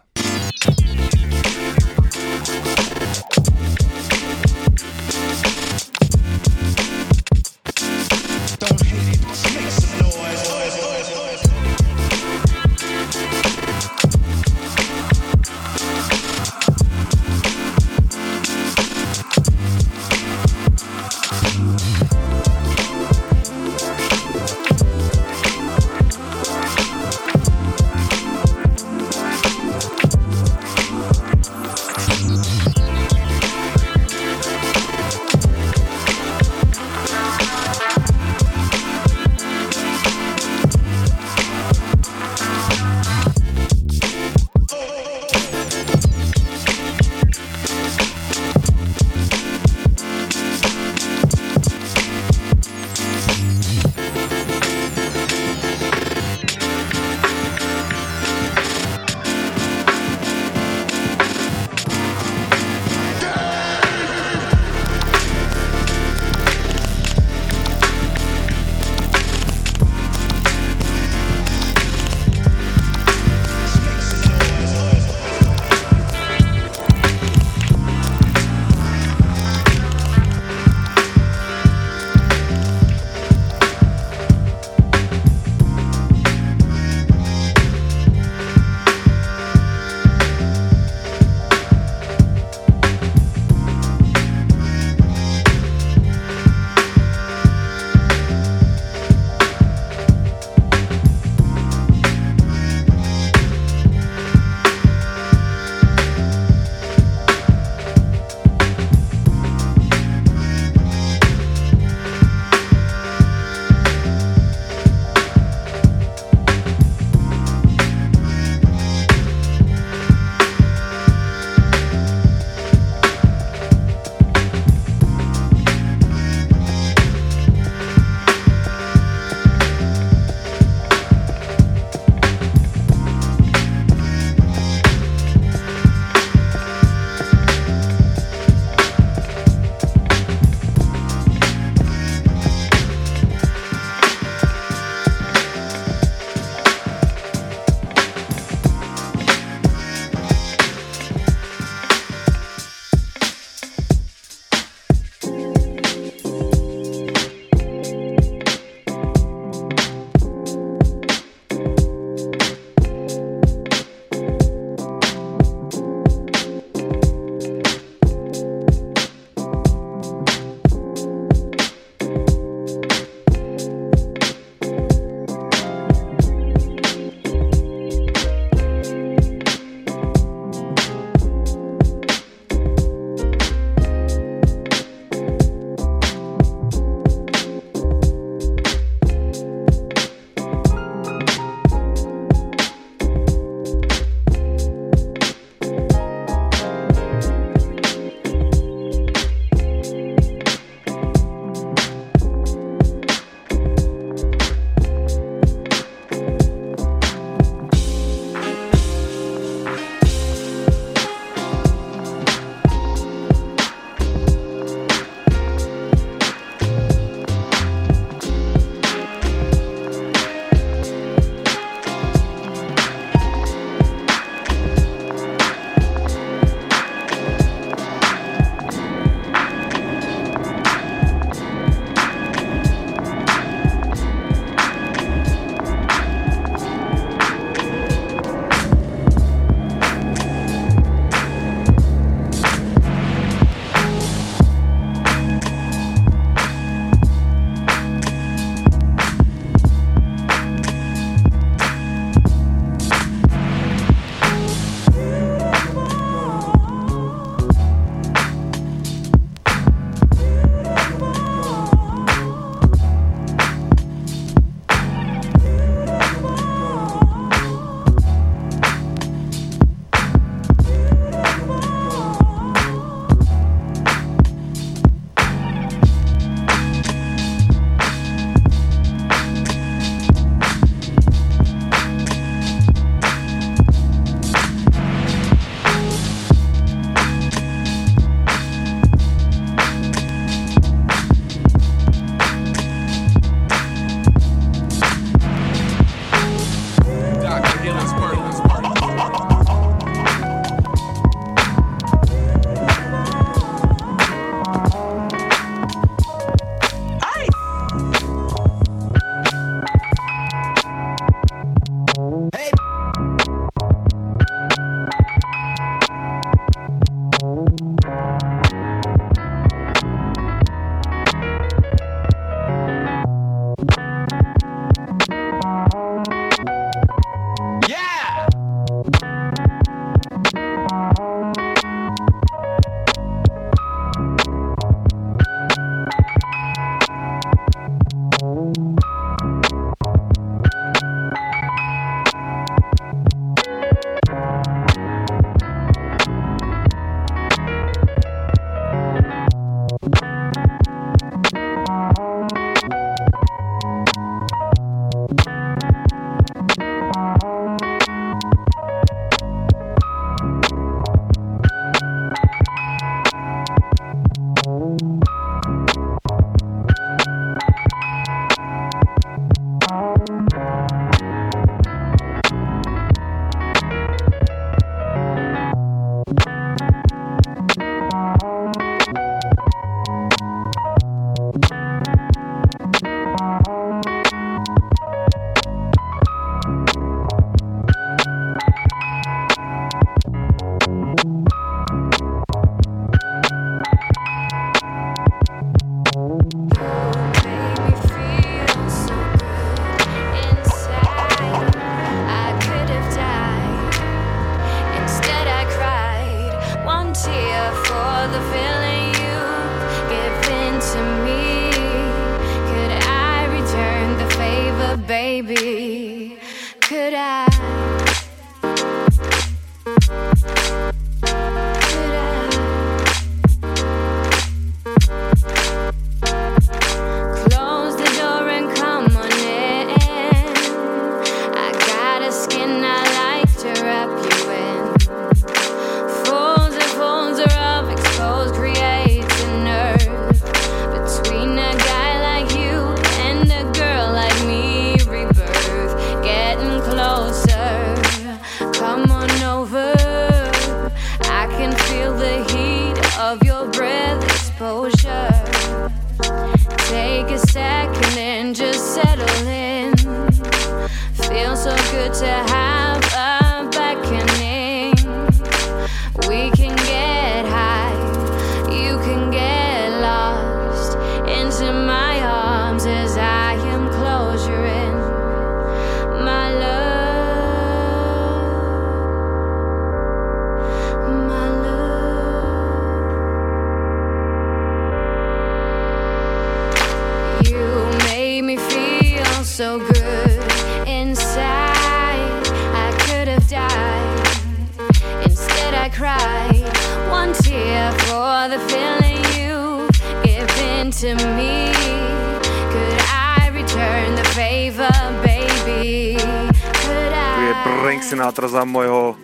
Za 508.31 508.45
mojho 508.45 508.97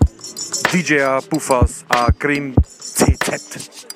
DJa 0.72 1.20
Pufas 1.30 1.84
a 1.88 2.12
Cream 2.12 2.54
CZ. 2.94 3.86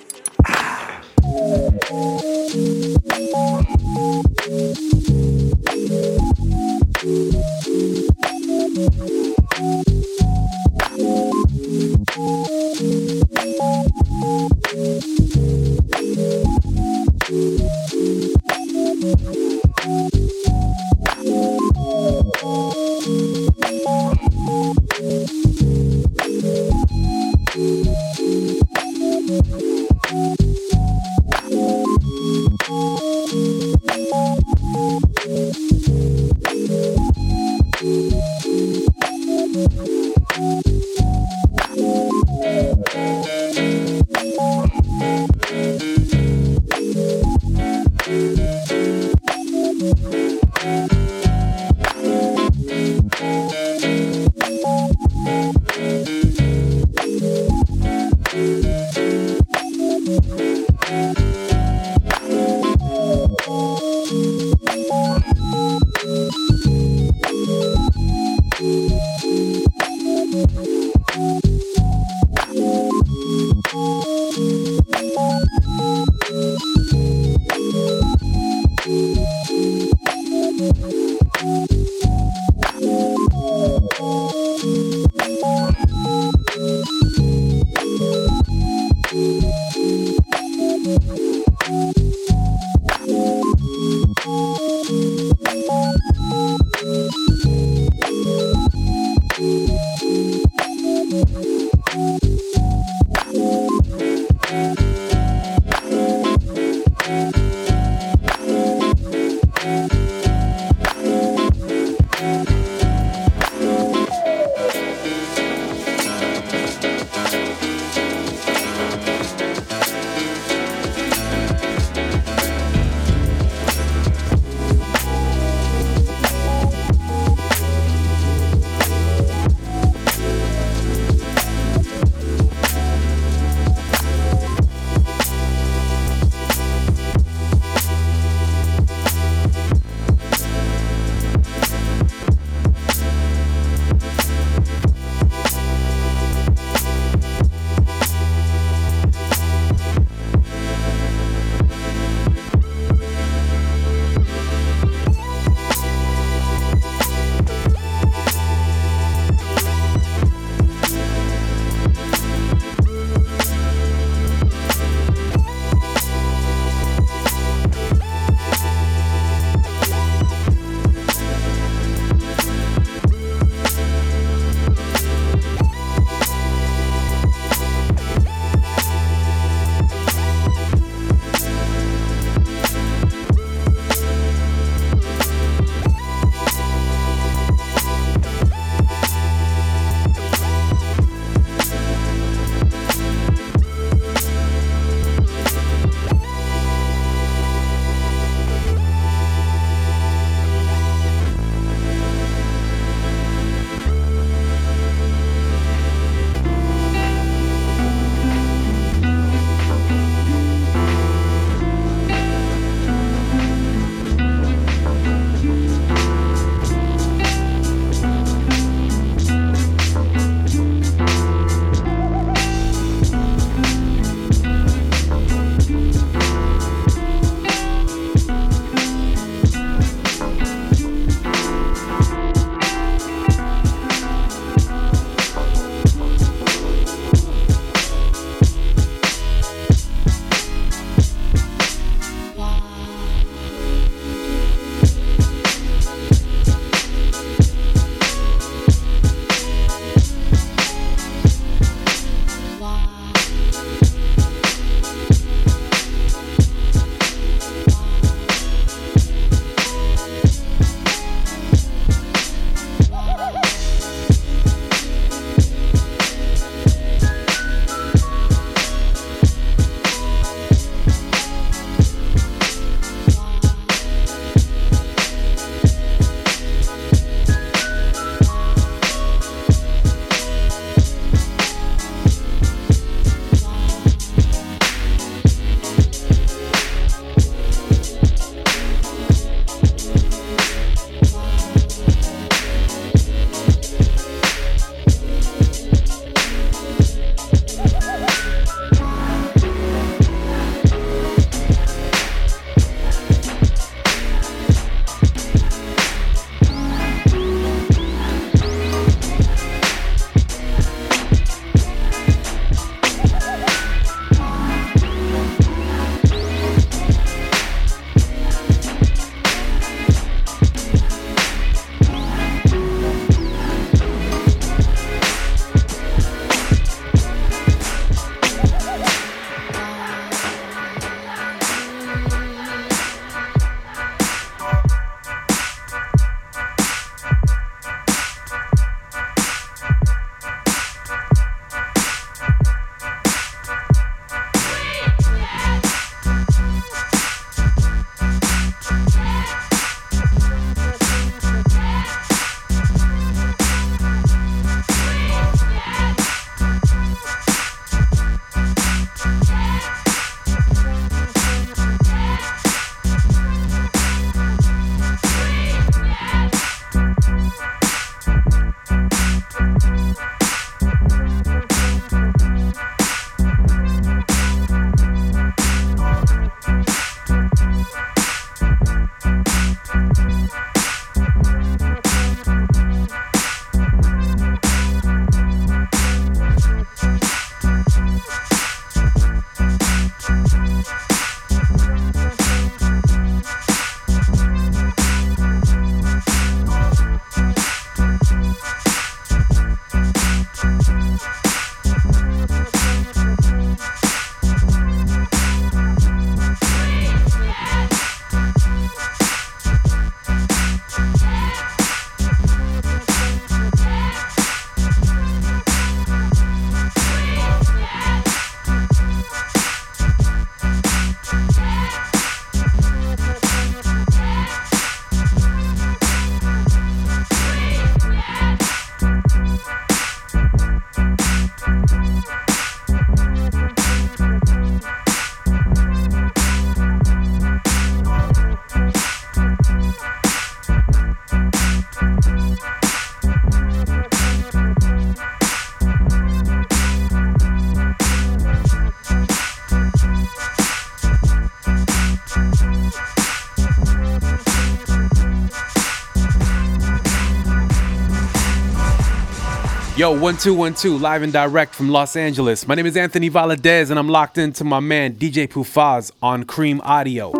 Yo, 459.80 459.98
one 459.98 460.14
two 460.14 460.34
one 460.34 460.52
two, 460.52 460.76
live 460.76 461.00
and 461.00 461.10
direct 461.10 461.54
from 461.54 461.70
Los 461.70 461.96
Angeles. 461.96 462.46
My 462.46 462.54
name 462.54 462.66
is 462.66 462.76
Anthony 462.76 463.08
Valadez, 463.08 463.70
and 463.70 463.78
I'm 463.78 463.88
locked 463.88 464.18
into 464.18 464.44
my 464.44 464.60
man 464.60 464.96
DJ 464.96 465.26
Pufaz 465.26 465.90
on 466.02 466.24
Cream 466.24 466.60
Audio. 466.64 467.19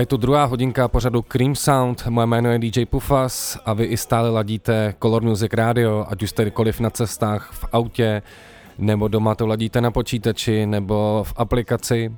Je 0.00 0.06
tu 0.06 0.16
druhá 0.16 0.44
hodinka 0.44 0.88
pořadu 0.88 1.22
Cream 1.22 1.54
Sound, 1.54 2.06
moje 2.06 2.26
jméno 2.26 2.50
je 2.50 2.58
DJ 2.58 2.84
Pufas 2.84 3.58
a 3.64 3.72
vy 3.72 3.84
i 3.84 3.96
stále 3.96 4.30
ladíte 4.30 4.94
Color 5.02 5.22
Music 5.22 5.52
Radio, 5.52 6.06
ať 6.08 6.22
už 6.22 6.30
jste 6.30 6.42
kdykoliv 6.42 6.80
na 6.80 6.90
cestách, 6.90 7.50
v 7.52 7.64
autě, 7.72 8.22
nebo 8.78 9.08
doma 9.08 9.34
to 9.34 9.46
ladíte 9.46 9.80
na 9.80 9.90
počítači, 9.90 10.66
nebo 10.66 11.24
v 11.26 11.32
aplikaci, 11.36 12.12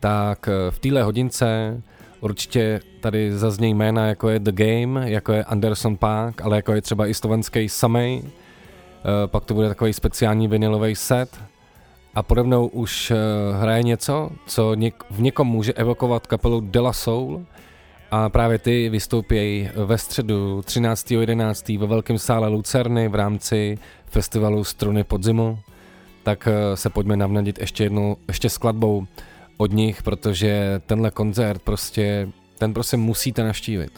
tak 0.00 0.48
eh, 0.48 0.70
v 0.70 0.78
téhle 0.78 1.02
hodince 1.02 1.80
určitě 2.20 2.80
tady 3.00 3.38
zaznějí 3.38 3.74
jména 3.74 4.06
jako 4.06 4.28
je 4.28 4.38
The 4.38 4.52
Game, 4.52 5.10
jako 5.10 5.32
je 5.32 5.44
Anderson 5.44 5.96
Park, 5.96 6.40
ale 6.42 6.56
jako 6.56 6.72
je 6.72 6.82
třeba 6.82 7.06
i 7.06 7.14
slovenský 7.14 7.68
Samej, 7.68 8.22
Eh, 9.00 9.26
pak 9.26 9.44
to 9.44 9.54
bude 9.54 9.68
takový 9.68 9.92
speciální 9.92 10.48
vinilový 10.48 10.96
set 10.96 11.40
a 12.14 12.22
pode 12.22 12.42
mnou 12.42 12.66
už 12.66 13.10
eh, 13.10 13.16
hraje 13.60 13.82
něco, 13.82 14.30
co 14.46 14.72
něk- 14.74 15.04
v 15.10 15.20
někom 15.20 15.46
může 15.48 15.72
evokovat 15.72 16.26
kapelu 16.26 16.60
De 16.60 16.80
La 16.80 16.92
Soul 16.92 17.46
a 18.10 18.28
právě 18.28 18.58
ty 18.58 18.88
vystoupějí 18.88 19.68
ve 19.86 19.98
středu 19.98 20.60
13.11. 20.60 21.78
ve 21.78 21.86
Velkém 21.86 22.18
sále 22.18 22.48
Lucerny 22.48 23.08
v 23.08 23.14
rámci 23.14 23.78
festivalu 24.06 24.64
Struny 24.64 25.04
podzimu. 25.04 25.58
Tak 26.22 26.48
eh, 26.48 26.76
se 26.76 26.90
pojďme 26.90 27.16
navnadit 27.16 27.58
ještě 27.58 27.84
jednou, 27.84 28.16
ještě 28.28 28.50
skladbou 28.50 29.06
od 29.56 29.72
nich, 29.72 30.02
protože 30.02 30.80
tenhle 30.86 31.10
koncert 31.10 31.62
prostě, 31.62 32.28
ten 32.58 32.74
prostě 32.74 32.96
musíte 32.96 33.44
navštívit. 33.44 33.90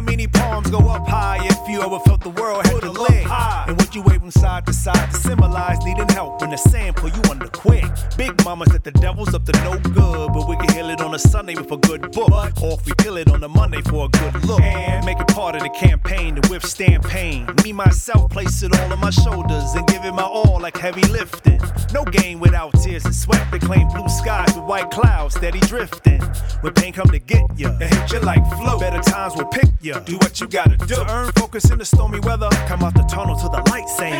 How 0.00 0.06
many 0.06 0.26
palms 0.26 0.70
go 0.70 0.78
up 0.88 1.06
high 1.06 1.38
if 1.44 1.68
you 1.68 1.82
ever 1.82 1.98
felt 2.00 2.22
the 2.22 2.30
world 2.30 2.64
had 2.66 2.80
to 2.80 2.90
lick. 2.90 3.26
And 3.68 3.76
what 3.76 3.94
you 3.94 4.00
wave 4.00 4.19
side 4.30 4.66
to 4.66 4.72
side 4.72 5.10
to 5.10 5.16
symbolize 5.16 5.78
needing 5.84 6.08
help 6.08 6.40
when 6.40 6.50
the 6.50 6.56
sand 6.56 6.96
pull 6.96 7.10
you 7.10 7.22
under 7.30 7.48
quick. 7.48 7.84
Big 8.16 8.32
mama 8.44 8.64
said 8.66 8.84
the 8.84 8.90
devil's 8.92 9.34
up 9.34 9.44
to 9.44 9.52
no 9.64 9.78
good, 9.78 10.32
but 10.32 10.48
we 10.48 10.56
can 10.56 10.68
heal 10.74 10.90
it 10.90 11.00
on 11.00 11.14
a 11.14 11.18
Sunday 11.18 11.54
with 11.54 11.70
a 11.70 11.76
good 11.76 12.12
book. 12.12 12.30
Or 12.62 12.72
if 12.72 12.86
we 12.86 12.92
kill 12.98 13.16
it 13.16 13.30
on 13.30 13.42
a 13.42 13.48
Monday 13.48 13.82
for 13.82 14.06
a 14.06 14.08
good 14.08 14.44
look. 14.44 14.60
And 14.60 15.04
make 15.04 15.20
it 15.20 15.28
part 15.28 15.54
of 15.56 15.62
the 15.62 15.70
campaign 15.70 16.36
to 16.36 16.50
withstand 16.50 17.04
pain. 17.04 17.46
Me, 17.64 17.72
myself, 17.72 18.30
place 18.30 18.62
it 18.62 18.78
all 18.78 18.92
on 18.92 19.00
my 19.00 19.10
shoulders 19.10 19.74
and 19.74 19.86
give 19.86 20.04
it 20.04 20.12
my 20.12 20.22
all 20.22 20.58
like 20.60 20.76
heavy 20.76 21.02
lifting. 21.08 21.60
No 21.92 22.04
game 22.04 22.40
without 22.40 22.72
tears 22.82 23.04
and 23.04 23.14
sweat. 23.14 23.46
They 23.50 23.58
claim 23.58 23.88
blue 23.88 24.08
skies 24.08 24.54
with 24.54 24.64
white 24.64 24.90
clouds 24.90 25.34
steady 25.34 25.60
drifting. 25.60 26.20
When 26.60 26.72
pain 26.74 26.92
come 26.92 27.08
to 27.08 27.18
get 27.18 27.44
ya, 27.56 27.70
and 27.70 27.94
hit 27.94 28.12
you 28.12 28.20
like 28.20 28.44
flow. 28.56 28.78
Better 28.78 29.00
times 29.00 29.34
will 29.36 29.46
pick 29.46 29.70
ya. 29.80 30.00
Do 30.00 30.16
what 30.18 30.40
you 30.40 30.46
gotta 30.46 30.76
do. 30.76 30.94
To 30.94 31.10
earn 31.10 31.32
focus 31.32 31.70
in 31.70 31.78
the 31.78 31.84
stormy 31.84 32.20
weather. 32.20 32.48
Come 32.68 32.82
out 32.82 32.94
the 32.94 33.02
tunnel 33.02 33.36
to 33.36 33.48
the 33.48 33.62
light 33.70 33.88
saying. 33.88 34.19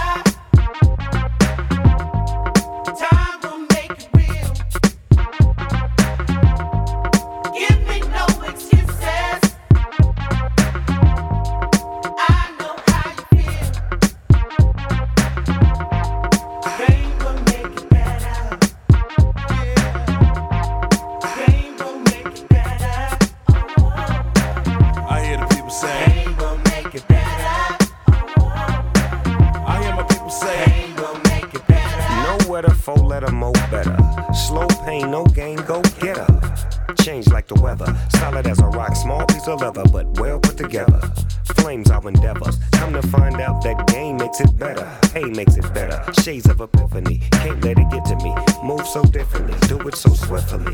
of 39.51 39.61
leather, 39.61 39.83
but 39.91 40.07
well 40.19 40.39
put 40.39 40.57
together. 40.57 40.99
flames 41.55 41.91
our 41.91 42.07
endeavors. 42.07 42.57
Come 42.71 42.93
to 42.93 43.01
find 43.07 43.39
out 43.41 43.61
that 43.63 43.87
game 43.87 44.17
makes 44.17 44.39
it 44.39 44.57
better. 44.57 44.87
Hey 45.13 45.25
makes 45.25 45.57
it 45.57 45.73
better. 45.73 46.01
Shades 46.21 46.47
of 46.47 46.61
epiphany. 46.61 47.21
Can't 47.31 47.63
let 47.63 47.77
it 47.77 47.89
get 47.89 48.05
to 48.05 48.15
me. 48.17 48.33
Move 48.63 48.85
so 48.87 49.03
differently. 49.03 49.55
Do 49.67 49.79
it 49.87 49.95
so 49.95 50.13
swiftly. 50.13 50.73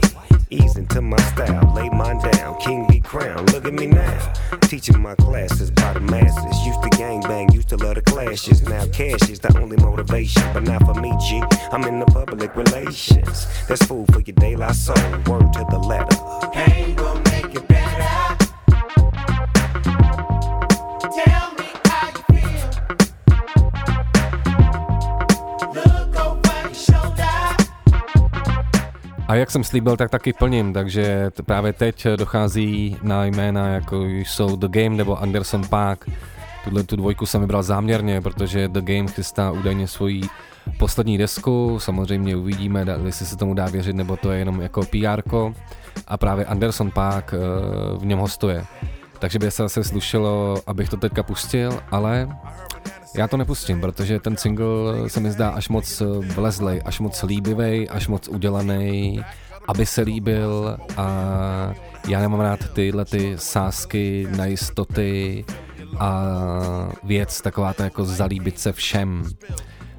Ease 0.49 0.77
into 0.77 1.01
my 1.01 1.17
style. 1.33 1.73
Lay 1.75 1.89
mine 1.89 2.19
down. 2.31 2.59
King 2.59 2.85
be 2.87 2.99
crowned. 2.99 3.51
Look 3.51 3.65
at 3.65 3.73
me 3.73 3.87
now. 3.87 4.33
Teaching 4.61 4.99
my 5.01 5.15
classes 5.15 5.71
by 5.71 5.93
the 5.93 5.99
masses. 5.99 6.65
Used 6.65 6.81
to 6.83 6.89
gang 6.89 7.21
bang. 7.21 7.51
Used 7.51 7.69
to 7.69 7.77
love 7.77 7.95
the 7.95 8.01
clashes. 8.01 8.61
Now 8.63 8.85
cash 8.87 9.29
is 9.29 9.39
the 9.39 9.57
only 9.57 9.77
motivation. 9.77 10.43
But 10.53 10.63
not 10.63 10.85
for 10.85 10.93
me, 10.93 11.11
G. 11.27 11.41
I'm 11.71 11.83
in 11.83 11.99
the 11.99 12.05
public 12.05 12.55
relations. 12.55 13.47
That's 13.67 13.83
food 13.85 14.13
for 14.13 14.21
your 14.21 14.35
daylight 14.35 14.75
soul. 14.75 14.95
Word 15.25 15.51
to 15.53 15.65
the 15.69 15.79
letter. 15.79 16.17
Pain 16.53 16.95
jak 29.39 29.51
jsem 29.51 29.63
slíbil, 29.63 29.97
tak 29.97 30.09
taky 30.09 30.33
plním, 30.33 30.73
takže 30.73 31.31
t- 31.31 31.43
právě 31.43 31.73
teď 31.73 32.07
dochází 32.15 32.97
na 33.03 33.25
jména 33.25 33.67
jako 33.67 34.03
jsou 34.05 34.55
The 34.55 34.67
Game 34.67 34.95
nebo 34.95 35.21
Anderson 35.21 35.67
Park. 35.67 36.09
Tuhle 36.63 36.83
tu 36.83 36.95
dvojku 36.95 37.25
jsem 37.25 37.41
vybral 37.41 37.63
záměrně, 37.63 38.21
protože 38.21 38.67
The 38.67 38.81
Game 38.81 39.07
chystá 39.07 39.51
údajně 39.51 39.87
svoji 39.87 40.21
poslední 40.79 41.17
desku, 41.17 41.79
samozřejmě 41.79 42.35
uvidíme, 42.35 42.85
jestli 43.05 43.25
se 43.25 43.37
tomu 43.37 43.53
dá 43.53 43.65
věřit, 43.65 43.95
nebo 43.95 44.17
to 44.17 44.31
je 44.31 44.39
jenom 44.39 44.61
jako 44.61 44.81
PR. 44.81 45.21
A 46.07 46.17
právě 46.17 46.45
Anderson 46.45 46.91
Park 46.91 47.33
eh, 47.33 47.37
v 47.97 48.05
něm 48.05 48.19
hostuje. 48.19 48.65
Takže 49.19 49.39
by 49.39 49.51
se 49.51 49.63
zase 49.63 49.83
slušelo, 49.83 50.57
abych 50.67 50.89
to 50.89 50.97
teďka 50.97 51.23
pustil, 51.23 51.79
ale 51.91 52.29
já 53.15 53.27
to 53.27 53.37
nepustím, 53.37 53.81
protože 53.81 54.19
ten 54.19 54.37
single 54.37 55.09
se 55.09 55.19
mi 55.19 55.31
zdá 55.31 55.49
až 55.49 55.69
moc 55.69 56.01
vlezlej, 56.35 56.81
až 56.85 56.99
moc 56.99 57.23
líbivý, 57.23 57.89
až 57.89 58.07
moc 58.07 58.27
udělaný, 58.27 59.23
aby 59.67 59.85
se 59.85 60.01
líbil 60.01 60.77
a 60.97 61.07
já 62.07 62.19
nemám 62.19 62.39
rád 62.39 62.59
tyhle 62.73 63.05
ty 63.05 63.33
sásky 63.35 64.27
na 64.37 64.45
jistoty 64.45 65.45
a 65.99 66.23
věc 67.03 67.41
taková 67.41 67.73
to 67.73 67.83
jako 67.83 68.05
zalíbit 68.05 68.59
se 68.59 68.71
všem. 68.71 69.23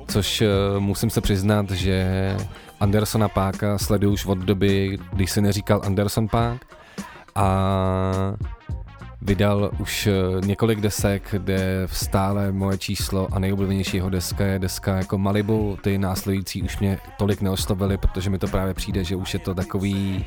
Což 0.09 0.43
eh, 0.43 0.47
musím 0.79 1.11
se 1.11 1.21
přiznat, 1.21 1.71
že 1.71 2.37
Andersona 2.81 3.29
Páka 3.29 3.79
sleduju 3.79 4.13
už 4.13 4.27
od 4.27 4.39
doby, 4.39 4.99
když 5.13 5.31
se 5.31 5.41
neříkal 5.41 5.81
Anderson 5.85 6.29
Pák 6.29 6.61
a 7.35 8.35
vydal 9.23 9.71
už 9.79 10.07
eh, 10.07 10.13
několik 10.47 10.81
desek, 10.81 11.23
kde 11.33 11.83
stále 11.87 12.53
moje 12.53 12.79
číslo 12.79 13.29
a 13.33 13.39
nejoblíbenější 13.39 13.97
jeho 13.97 14.11
deska 14.11 14.45
je 14.47 14.59
deska 14.59 14.97
jako 14.97 15.19
Malibu. 15.19 15.79
Ty 15.83 15.99
následující 15.99 16.63
už 16.63 16.79
mě 16.79 16.99
tolik 17.19 17.41
neoslovily, 17.41 17.97
protože 17.97 18.31
mi 18.31 18.39
to 18.39 18.49
právě 18.49 18.75
přijde, 18.75 19.05
že 19.05 19.17
už 19.17 19.35
je 19.35 19.41
to 19.41 19.55
takový 19.55 20.25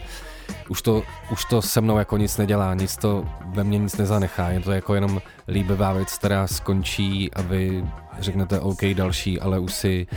už 0.70 0.82
to, 0.82 1.04
už 1.32 1.46
to 1.46 1.62
se 1.62 1.82
mnou 1.82 1.98
jako 1.98 2.18
nic 2.18 2.38
nedělá, 2.38 2.74
nic 2.74 2.98
to 2.98 3.26
ve 3.46 3.64
mně 3.64 3.78
nic 3.78 3.98
nezanechá, 3.98 4.50
je 4.50 4.60
to 4.60 4.72
jako 4.72 4.96
jenom 4.96 5.22
líbivá 5.48 5.94
věc, 5.94 6.18
která 6.18 6.48
skončí 6.48 7.34
a 7.34 7.42
vy 7.42 7.86
řeknete 8.20 8.60
OK 8.60 8.86
další, 8.94 9.40
ale 9.40 9.60
už 9.60 9.74
si 9.74 10.08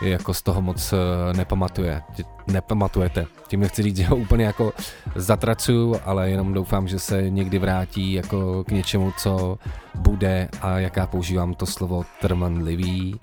jako 0.00 0.34
z 0.34 0.42
toho 0.42 0.62
moc 0.62 0.92
eh, 0.92 0.96
nepamatuje, 1.36 2.02
nepamatujete. 2.46 3.26
Tím 3.48 3.60
nechci 3.60 3.82
říct, 3.82 3.96
že 4.00 4.06
ho 4.06 4.16
úplně 4.16 4.44
jako 4.44 4.72
zatracuju, 5.14 5.96
ale 6.04 6.30
jenom 6.30 6.54
doufám, 6.54 6.88
že 6.88 6.98
se 6.98 7.30
někdy 7.30 7.58
vrátí 7.58 8.12
jako 8.12 8.64
k 8.64 8.70
něčemu, 8.70 9.12
co 9.18 9.58
bude 9.94 10.48
a 10.62 10.78
jak 10.78 10.96
já 10.96 11.06
používám 11.06 11.54
to 11.54 11.66
slovo 11.66 12.04
trvanlivý. 12.20 13.20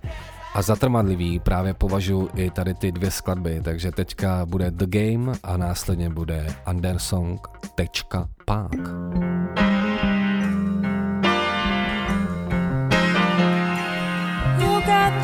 A 0.56 0.62
za 0.62 0.76
trvanlivý 0.76 1.40
právě 1.40 1.74
považuji 1.74 2.30
i 2.36 2.50
tady 2.50 2.74
ty 2.74 2.92
dvě 2.92 3.12
skladby, 3.12 3.62
takže 3.64 3.92
teďka 3.92 4.46
bude 4.46 4.72
The 4.72 4.86
Game 4.88 5.34
a 5.44 5.58
následně 5.58 6.10
bude 6.10 6.48
Andersong.park. 6.66 8.76
You 9.14 9.15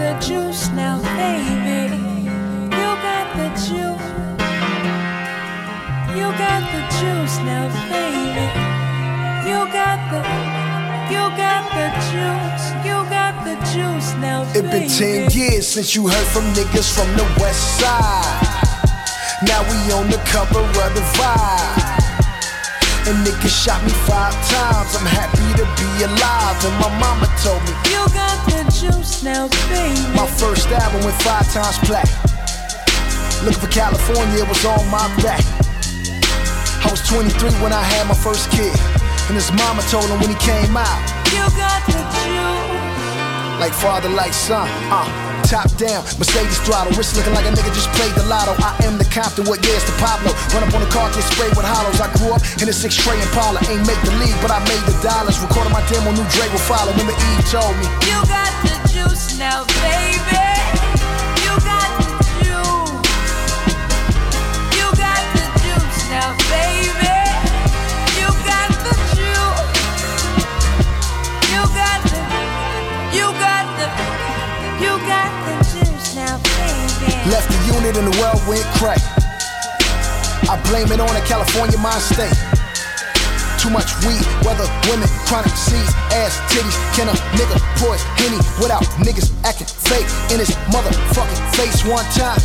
the 0.02 0.14
juice 0.20 0.70
now, 0.70 0.98
baby. 1.22 1.94
You 2.74 2.90
got 3.06 3.28
the 3.38 3.48
juice. 3.66 4.08
You 6.18 6.28
got 6.42 6.62
the 6.74 6.82
juice 6.98 7.38
now, 7.46 7.66
baby. 7.94 8.48
You 9.50 9.60
got 9.70 10.00
the, 10.10 10.22
you 11.14 11.24
got 11.38 11.64
the 11.78 11.88
juice. 12.10 12.66
You 12.88 12.98
got 13.14 13.34
the 13.46 13.56
juice 13.74 14.10
now, 14.18 14.40
baby. 14.54 14.68
It 14.68 14.72
been 14.72 14.90
10 14.90 15.38
years 15.38 15.68
since 15.68 15.96
you 15.96 16.08
heard 16.08 16.30
from 16.34 16.46
niggas 16.58 16.90
from 16.98 17.10
the 17.16 17.28
west 17.40 17.64
side. 17.80 18.42
Now 19.46 19.62
we 19.70 19.78
on 19.94 20.10
the 20.10 20.22
cover 20.34 20.62
of 20.62 20.92
the 20.98 21.06
vibe. 21.18 21.92
And 23.08 23.18
niggas 23.26 23.54
shot 23.64 23.84
me 23.84 23.94
five 24.10 24.34
times. 24.50 24.96
I'm 24.98 25.06
happy 25.06 25.50
to 25.62 25.66
be 25.78 25.90
alive. 26.10 26.58
And 26.66 26.76
my 26.82 26.90
mama 27.00 27.28
told 27.44 27.62
me 27.66 27.74
You 27.90 28.02
got 28.14 28.21
juice 28.74 29.24
now, 29.24 29.48
baby. 29.70 30.00
my 30.16 30.28
first 30.28 30.68
album 30.70 31.04
went 31.04 31.20
five 31.22 31.46
times 31.52 31.78
plat. 31.88 32.08
Looking 33.44 33.60
for 33.60 33.72
California 33.72 34.46
was 34.46 34.64
on 34.66 34.86
my 34.90 35.08
back. 35.22 35.44
I 36.84 36.88
was 36.90 37.02
23 37.08 37.50
when 37.62 37.74
I 37.74 37.82
had 37.82 38.08
my 38.08 38.14
first 38.14 38.50
kid. 38.52 38.74
And 39.28 39.36
his 39.36 39.52
mama 39.54 39.82
told 39.90 40.06
him 40.10 40.20
when 40.20 40.30
he 40.30 40.36
came 40.36 40.76
out. 40.76 41.02
You 41.32 41.46
got 41.58 41.82
the 41.88 42.02
juice. 42.12 43.60
like 43.60 43.74
father, 43.74 44.10
like 44.10 44.34
son. 44.34 44.68
Uh, 44.92 45.31
top 45.52 45.68
down, 45.76 46.00
Mercedes 46.16 46.64
throttle, 46.64 46.96
wrist 46.96 47.20
looking 47.20 47.36
like 47.36 47.44
a 47.44 47.52
nigga 47.52 47.76
just 47.76 47.92
played 48.00 48.16
the 48.16 48.24
lotto. 48.24 48.56
I 48.64 48.72
am 48.88 48.98
the 48.98 49.04
Compton, 49.12 49.44
what 49.44 49.60
years 49.68 49.84
the 49.84 49.92
Pablo? 50.00 50.32
Run 50.56 50.64
up 50.64 50.74
on 50.74 50.80
the 50.80 50.88
car, 50.88 51.12
get 51.12 51.28
sprayed 51.28 51.52
with 51.60 51.68
hollows. 51.68 52.00
I 52.00 52.08
grew 52.16 52.32
up 52.32 52.40
in 52.64 52.72
a 52.72 52.74
six 52.74 52.96
tray 52.96 53.20
Impala, 53.20 53.60
ain't 53.68 53.84
make 53.84 54.00
the 54.08 54.16
league, 54.16 54.40
but 54.40 54.50
I 54.50 54.64
made 54.64 54.84
the 54.88 54.96
dollars. 55.04 55.44
Recording 55.44 55.76
my 55.76 55.84
demo, 55.92 56.16
new 56.16 56.24
Dre 56.32 56.48
will 56.48 56.64
follow. 56.64 56.96
Remember 56.96 57.12
Eve 57.12 57.46
told 57.52 57.76
me. 57.84 57.88
You 58.08 58.24
got 58.32 58.54
the 58.64 58.80
juice 58.96 59.38
now, 59.38 59.68
baby. 59.84 60.91
Left 77.30 77.46
the 77.54 77.62
unit 77.70 77.94
and 77.98 78.10
the 78.10 78.18
world 78.18 78.42
went 78.50 78.66
crack. 78.82 78.98
I 80.50 80.58
blame 80.66 80.90
it 80.90 80.98
on 80.98 81.14
the 81.14 81.22
California 81.30 81.78
mind 81.78 82.02
state. 82.02 82.34
Too 83.62 83.70
much 83.70 83.94
weed, 84.02 84.26
weather, 84.42 84.66
women, 84.90 85.06
chronic 85.30 85.54
seeds, 85.54 85.94
ass, 86.18 86.42
titties. 86.50 86.74
Can 86.98 87.06
a 87.06 87.16
nigga 87.38 87.62
pour 87.78 87.94
his 87.94 88.02
henny 88.18 88.42
without 88.58 88.82
niggas 89.06 89.30
acting 89.46 89.70
fake 89.70 90.10
in 90.34 90.42
his 90.42 90.50
motherfucking 90.74 91.42
face 91.54 91.86
one 91.86 92.06
time? 92.18 92.42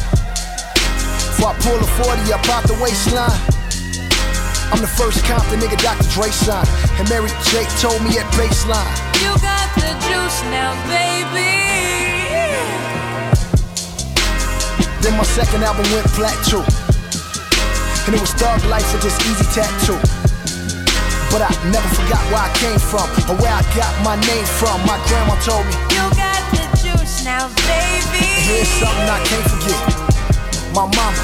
Before 1.32 1.50
I 1.50 1.58
pull 1.64 1.80
a 1.80 1.88
40 2.04 2.32
up 2.36 2.44
out 2.52 2.68
the 2.68 2.76
waistline. 2.76 3.32
I'm 4.76 4.80
the 4.84 4.92
first 4.92 5.24
Compton 5.24 5.56
nigga 5.56 5.80
Dr. 5.80 6.04
Dre 6.12 6.28
signed. 6.28 6.68
And 7.00 7.08
Mary 7.08 7.32
J 7.48 7.64
told 7.80 8.04
me 8.04 8.20
at 8.20 8.28
baseline. 8.36 8.92
You 9.24 9.32
got 9.40 9.72
the 9.72 9.88
juice 10.04 10.40
now, 10.52 10.76
baby. 10.84 11.56
Then 15.02 15.16
my 15.16 15.24
second 15.24 15.62
album 15.62 15.86
went 15.92 16.08
flat 16.10 16.34
too. 16.46 16.62
And 18.06 18.14
it 18.14 18.20
was 18.20 18.32
Thug 18.34 18.62
Life 18.70 18.86
with 18.92 19.02
this 19.02 19.16
easy 19.26 19.46
tattoo. 19.54 19.98
But 21.30 21.42
I 21.42 21.50
never 21.74 21.88
forgot 21.90 22.22
where 22.30 22.42
I 22.46 22.50
came 22.56 22.78
from 22.78 23.06
or 23.28 23.34
where 23.42 23.52
I 23.52 23.62
got 23.74 23.92
my 24.06 24.14
name 24.30 24.46
from. 24.46 24.78
My 24.86 24.96
grandma 25.10 25.34
told 25.42 25.66
me, 25.66 25.74
You 25.92 26.06
got 26.14 26.40
the 26.54 26.64
juice 26.78 27.24
now, 27.26 27.50
baby. 27.66 28.22
and 28.24 28.44
here's 28.46 28.70
something 28.78 29.08
I 29.10 29.20
can't 29.26 29.46
forget. 29.50 29.82
My 30.72 30.86
mama 30.86 31.18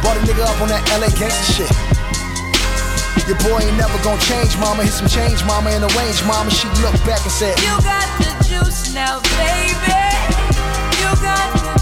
brought 0.00 0.16
a 0.16 0.22
nigga 0.24 0.42
up 0.48 0.58
on 0.60 0.68
that 0.72 0.82
LA 0.96 1.08
gangsta 1.14 1.44
shit. 1.52 1.72
Your 3.28 3.38
boy 3.38 3.60
ain't 3.62 3.76
never 3.76 3.94
gonna 4.02 4.20
change, 4.22 4.56
mama. 4.58 4.82
Hit 4.82 4.92
some 4.92 5.06
change, 5.08 5.44
mama, 5.44 5.70
and 5.70 5.84
arrange, 5.84 6.24
mama. 6.24 6.50
She 6.50 6.66
looked 6.82 7.04
back 7.06 7.22
and 7.22 7.30
said, 7.30 7.54
You 7.60 7.76
got 7.84 8.08
the 8.18 8.32
juice 8.48 8.92
now, 8.94 9.20
baby. 9.38 10.00
You 10.98 11.10
got 11.22 11.46
the 11.54 11.81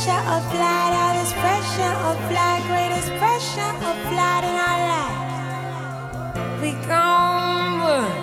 pressure 0.00 0.24
applied, 0.38 0.92
all 0.96 1.14
this 1.20 1.32
pressure 1.34 1.94
greatest 2.68 3.10
pressure 3.20 3.72
in 4.44 4.56
our. 4.56 4.80
We 6.62 6.72
gone, 6.88 8.19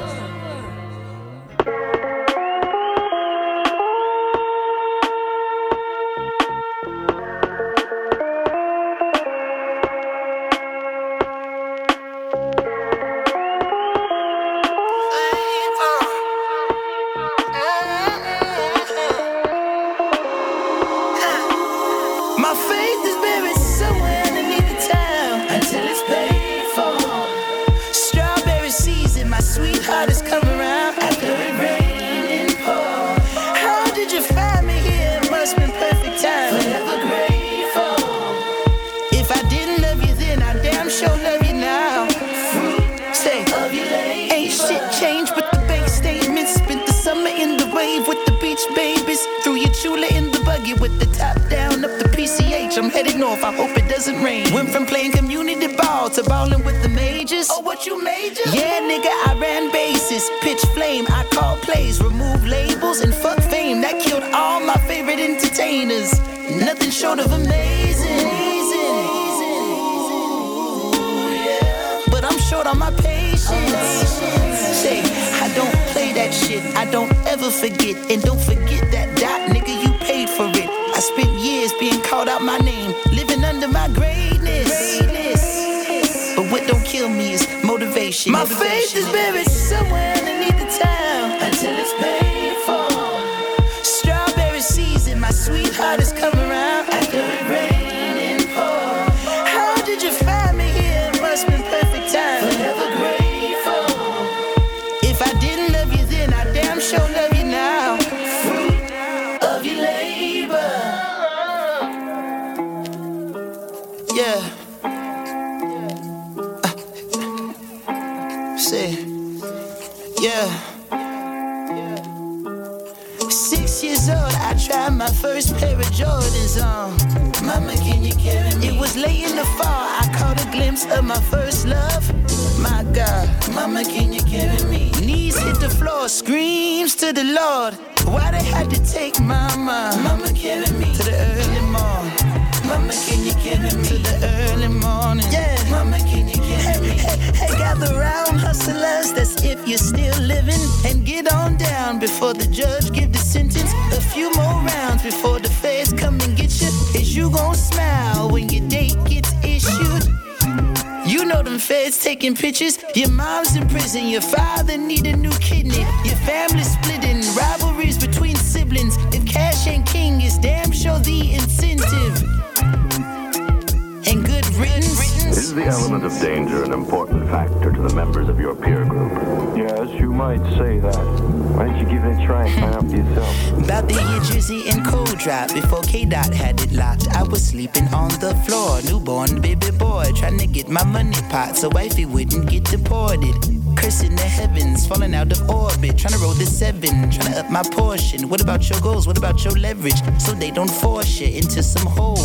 give 181.88 182.04
it 182.04 182.22
a 182.22 182.26
try 182.26 182.46
and 182.46 182.60
find 182.60 182.76
out 182.76 182.90
for 182.90 182.98
yourself? 182.98 183.64
About 183.64 183.88
the 183.88 183.94
year 183.94 184.22
Drizzy 184.22 184.70
and 184.70 184.86
Cole 184.86 185.06
dropped 185.06 185.54
before 185.54 185.82
K 185.84 186.06
Dot 186.06 186.34
had 186.34 186.60
it 186.62 186.72
locked. 186.72 187.08
I 187.10 187.24
was 187.24 187.46
sleeping 187.46 187.88
on 187.94 188.10
the 188.20 188.36
floor, 188.46 188.82
newborn 188.84 189.42
baby 189.42 189.72
boy, 189.72 190.12
trying 190.16 190.38
to 190.40 190.48
get 190.48 190.70
my 190.70 190.84
money 190.84 191.22
pot 191.30 191.58
so 191.58 191.70
wifey 191.70 192.06
wouldn't 192.06 192.50
get 192.50 192.66
deported. 192.66 193.36
Cursing 193.76 194.16
the 194.16 194.24
heavens, 194.24 194.88
falling 194.88 195.14
out 195.14 195.32
of 195.32 195.50
orbit, 195.50 195.98
trying 195.98 196.14
to 196.14 196.20
roll 196.20 196.34
the 196.34 196.46
seven, 196.46 197.12
trying 197.12 197.34
to 197.34 197.40
up 197.40 197.50
my 197.50 197.64
portion. 197.64 198.28
What 198.28 198.42
about 198.42 198.70
your 198.70 198.80
goals? 198.82 199.06
What 199.08 199.18
about 199.18 199.44
your 199.44 199.54
leverage? 199.54 200.02
So 200.20 200.34
they 200.34 200.52
don't 200.52 200.70
force 200.70 201.20
you 201.20 201.28
into 201.28 201.62
some 201.62 201.86
hole. 201.86 202.18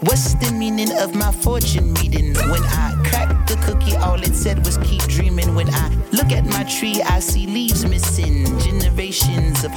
What's 0.00 0.34
the 0.34 0.52
meaning 0.52 0.90
of 0.98 1.14
my 1.14 1.30
fortune 1.30 1.94
reading? 1.94 2.34
When 2.34 2.62
I 2.64 3.00
cracked 3.06 3.48
the 3.48 3.56
cookie, 3.64 3.96
all 3.96 4.20
it 4.20 4.34
said 4.34 4.66
was 4.66 4.76
keep 4.78 5.02
dreaming. 5.02 5.54
When 5.54 5.70
I 5.70 5.88
look 6.10 6.32
at 6.32 6.44
my 6.44 6.64
tree, 6.64 7.00
I 7.02 7.20
see 7.20 7.41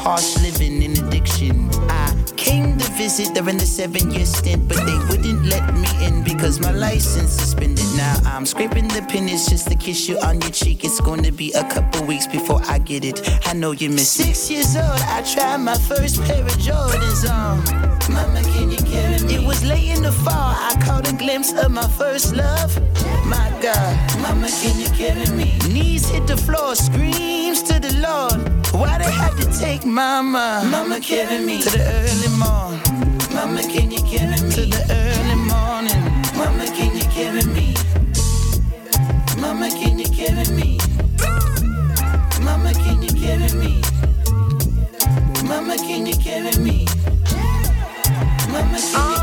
harsh 0.06 0.38
living 0.38 0.84
and 0.84 0.99
addiction. 0.99 1.68
I 1.90 2.14
came 2.38 2.77
to 2.77 2.91
visit 2.91 3.34
during 3.34 3.57
the 3.57 3.65
seven 3.65 4.11
year 4.11 4.27
stint, 4.27 4.68
but 4.68 4.77
they 4.86 4.99
wouldn't 5.10 5.44
let 5.45 5.65
me 5.73 5.90
in 6.06 6.23
because 6.23 6.60
my 6.60 6.72
license 6.72 7.32
suspended. 7.32 7.90
Now 7.98 8.15
I'm 8.23 8.45
scraping 8.45 8.88
the 8.88 9.02
pennies 9.10 9.48
just 9.48 9.68
to 9.69 9.76
kiss 9.76 10.07
you 10.07 10.19
on 10.19 10.41
your 10.41 10.52
cheek. 10.52 10.84
It's 10.84 10.99
to 10.99 11.32
be 11.32 11.52
a 11.53 11.64
couple 11.73 12.06
weeks 12.06 12.27
before 12.27 12.61
I 12.65 12.77
get 12.77 13.03
it. 13.03 13.18
I 13.48 13.53
know 13.53 13.72
you 13.72 13.90
miss. 13.90 14.11
Six 14.11 14.52
years 14.52 14.76
old, 14.76 15.02
I 15.18 15.23
tried 15.23 15.57
my 15.57 15.77
first 15.90 16.22
pair 16.22 16.44
of 16.44 16.57
Jordans 16.65 17.26
on. 17.27 17.57
Mama, 18.14 18.41
can 18.53 18.69
you 18.69 18.77
carry 18.77 19.19
me? 19.26 19.36
It 19.36 19.48
was 19.48 19.65
late 19.65 19.90
in 19.90 20.03
the 20.03 20.11
fall, 20.11 20.53
I 20.69 20.76
caught 20.86 21.11
a 21.11 21.15
glimpse 21.15 21.52
of 21.53 21.72
my 21.72 21.88
first 21.98 22.36
love. 22.36 22.72
My 23.26 23.49
God, 23.60 24.22
Mama, 24.22 24.49
can 24.61 24.80
you 24.80 24.90
carry 24.90 25.27
me? 25.36 25.57
Knees 25.73 26.07
hit 26.07 26.27
the 26.27 26.38
floor, 26.38 26.76
screams 26.76 27.64
to 27.64 27.80
the 27.80 27.94
Lord. 28.07 28.55
Why 28.76 28.97
they 28.97 29.10
had 29.10 29.38
to 29.38 29.60
take 29.60 29.85
Mama? 29.85 30.68
Mama, 30.69 30.99
carry 30.99 31.39
me 31.45 31.61
to 31.61 31.69
the 31.69 31.80
early 31.80 32.27
morning. 32.38 32.81
Mama, 33.34 33.61
can 33.64 33.89
you 33.89 34.02
carry 34.03 34.35
me 34.41 34.52
to 34.52 34.65
the 34.65 34.84
early 34.91 35.35
morning? 35.47 36.02
Mama, 36.35 36.65
can 36.76 36.93
you 36.93 37.07
carry 37.15 37.45
me? 37.56 37.73
Mama, 39.39 39.69
can 39.69 39.97
you 39.97 40.10
carry 40.11 40.45
me? 40.53 40.77
Mama, 42.43 42.73
can 42.73 43.02
you 43.02 43.14
carry 43.15 43.49
me? 43.57 43.81
Mama, 45.47 45.77
can 45.77 46.06
you 46.06 46.15
carry 46.18 46.57
me? 46.61 46.85
Mama, 48.52 48.77
can 48.77 49.10
you? 49.10 49.14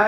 Uh, 0.00 0.06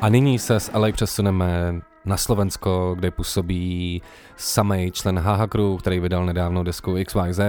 a 0.00 0.08
nyní 0.08 0.38
se 0.38 0.60
s 0.60 0.72
LA 0.72 0.92
přesuneme 0.92 1.74
na 2.04 2.16
Slovensko, 2.16 2.94
kde 2.98 3.10
působí 3.10 4.02
samý 4.36 4.90
člen 4.90 5.18
Haha 5.18 5.46
Crew, 5.46 5.76
který 5.78 6.00
vydal 6.00 6.26
nedávno 6.26 6.64
desku 6.64 6.96
XYZ. 7.06 7.40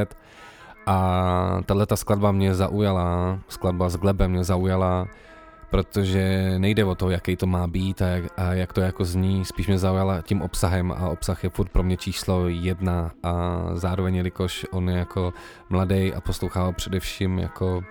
A 0.85 1.61
tahle 1.65 1.85
ta 1.85 1.95
skladba 1.95 2.31
mě 2.31 2.55
zaujala, 2.55 3.39
skladba 3.47 3.89
s 3.89 3.97
Glebem 3.97 4.31
mě 4.31 4.43
zaujala, 4.43 5.07
protože 5.69 6.53
nejde 6.57 6.85
o 6.85 6.95
to, 6.95 7.09
jaký 7.09 7.35
to 7.35 7.45
má 7.45 7.67
být 7.67 8.01
a 8.01 8.07
jak, 8.07 8.23
a 8.37 8.53
jak 8.53 8.73
to 8.73 8.81
jako 8.81 9.05
zní, 9.05 9.45
spíš 9.45 9.67
mě 9.67 9.77
zaujala 9.77 10.21
tím 10.21 10.41
obsahem 10.41 10.91
a 10.91 11.09
obsah 11.09 11.43
je 11.43 11.49
furt 11.49 11.69
pro 11.69 11.83
mě 11.83 11.97
číslo 11.97 12.47
jedna. 12.47 13.11
A 13.23 13.61
zároveň, 13.73 14.15
jelikož 14.15 14.65
on 14.71 14.89
je 14.89 14.97
jako 14.97 15.33
mladý 15.69 16.13
a 16.13 16.21
poslouchá 16.21 16.71
především 16.71 17.39
jako 17.39 17.83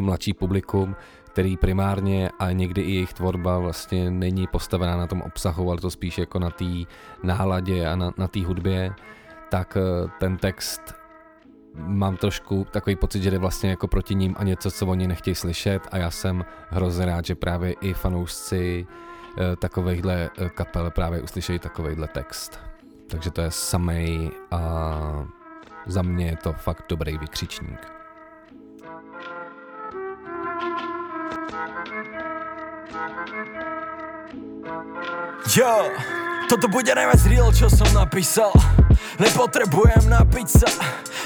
mladší 0.00 0.34
publikum, 0.34 0.96
který 1.38 1.56
primárně 1.56 2.30
a 2.38 2.52
někdy 2.52 2.82
i 2.82 2.90
jejich 2.92 3.12
tvorba 3.12 3.58
vlastně 3.58 4.10
není 4.10 4.46
postavená 4.46 4.96
na 4.96 5.06
tom 5.06 5.22
obsahu, 5.22 5.70
ale 5.70 5.80
to 5.80 5.90
spíš 5.90 6.18
jako 6.18 6.38
na 6.38 6.50
té 6.50 6.64
náladě 7.22 7.86
a 7.86 7.96
na, 7.96 8.12
na 8.16 8.28
té 8.28 8.44
hudbě, 8.44 8.94
tak 9.50 9.76
eh, 9.76 10.10
ten 10.20 10.36
text 10.36 10.94
mám 11.74 12.16
trošku 12.16 12.66
takový 12.70 12.96
pocit, 12.96 13.22
že 13.22 13.30
jde 13.30 13.38
vlastně 13.38 13.70
jako 13.70 13.88
proti 13.88 14.14
ním 14.14 14.34
a 14.38 14.44
něco, 14.44 14.70
co 14.70 14.86
oni 14.86 15.06
nechtějí 15.06 15.34
slyšet 15.34 15.88
a 15.90 15.96
já 15.96 16.10
jsem 16.10 16.44
hrozně 16.68 17.06
rád, 17.06 17.24
že 17.24 17.34
právě 17.34 17.72
i 17.72 17.94
fanoušci 17.94 18.86
eh, 19.38 19.56
takovejhle 19.56 20.30
eh, 20.38 20.48
kapel 20.48 20.90
právě 20.90 21.22
uslyšejí 21.22 21.58
takovejhle 21.58 22.08
text. 22.08 22.60
Takže 23.10 23.30
to 23.30 23.40
je 23.40 23.50
samej 23.50 24.30
a 24.50 25.26
za 25.86 26.02
mě 26.02 26.26
je 26.26 26.36
to 26.36 26.52
fakt 26.52 26.84
dobrý 26.88 27.18
vykřičník. 27.18 27.97
Jo, 35.46 35.86
toto 36.50 36.66
bude 36.66 36.90
najviac 36.90 37.22
real, 37.30 37.54
čo 37.54 37.70
som 37.70 37.86
napísal 37.94 38.50
Nepotrebujem 39.18 40.06
napiť 40.06 40.48
sa 40.48 40.70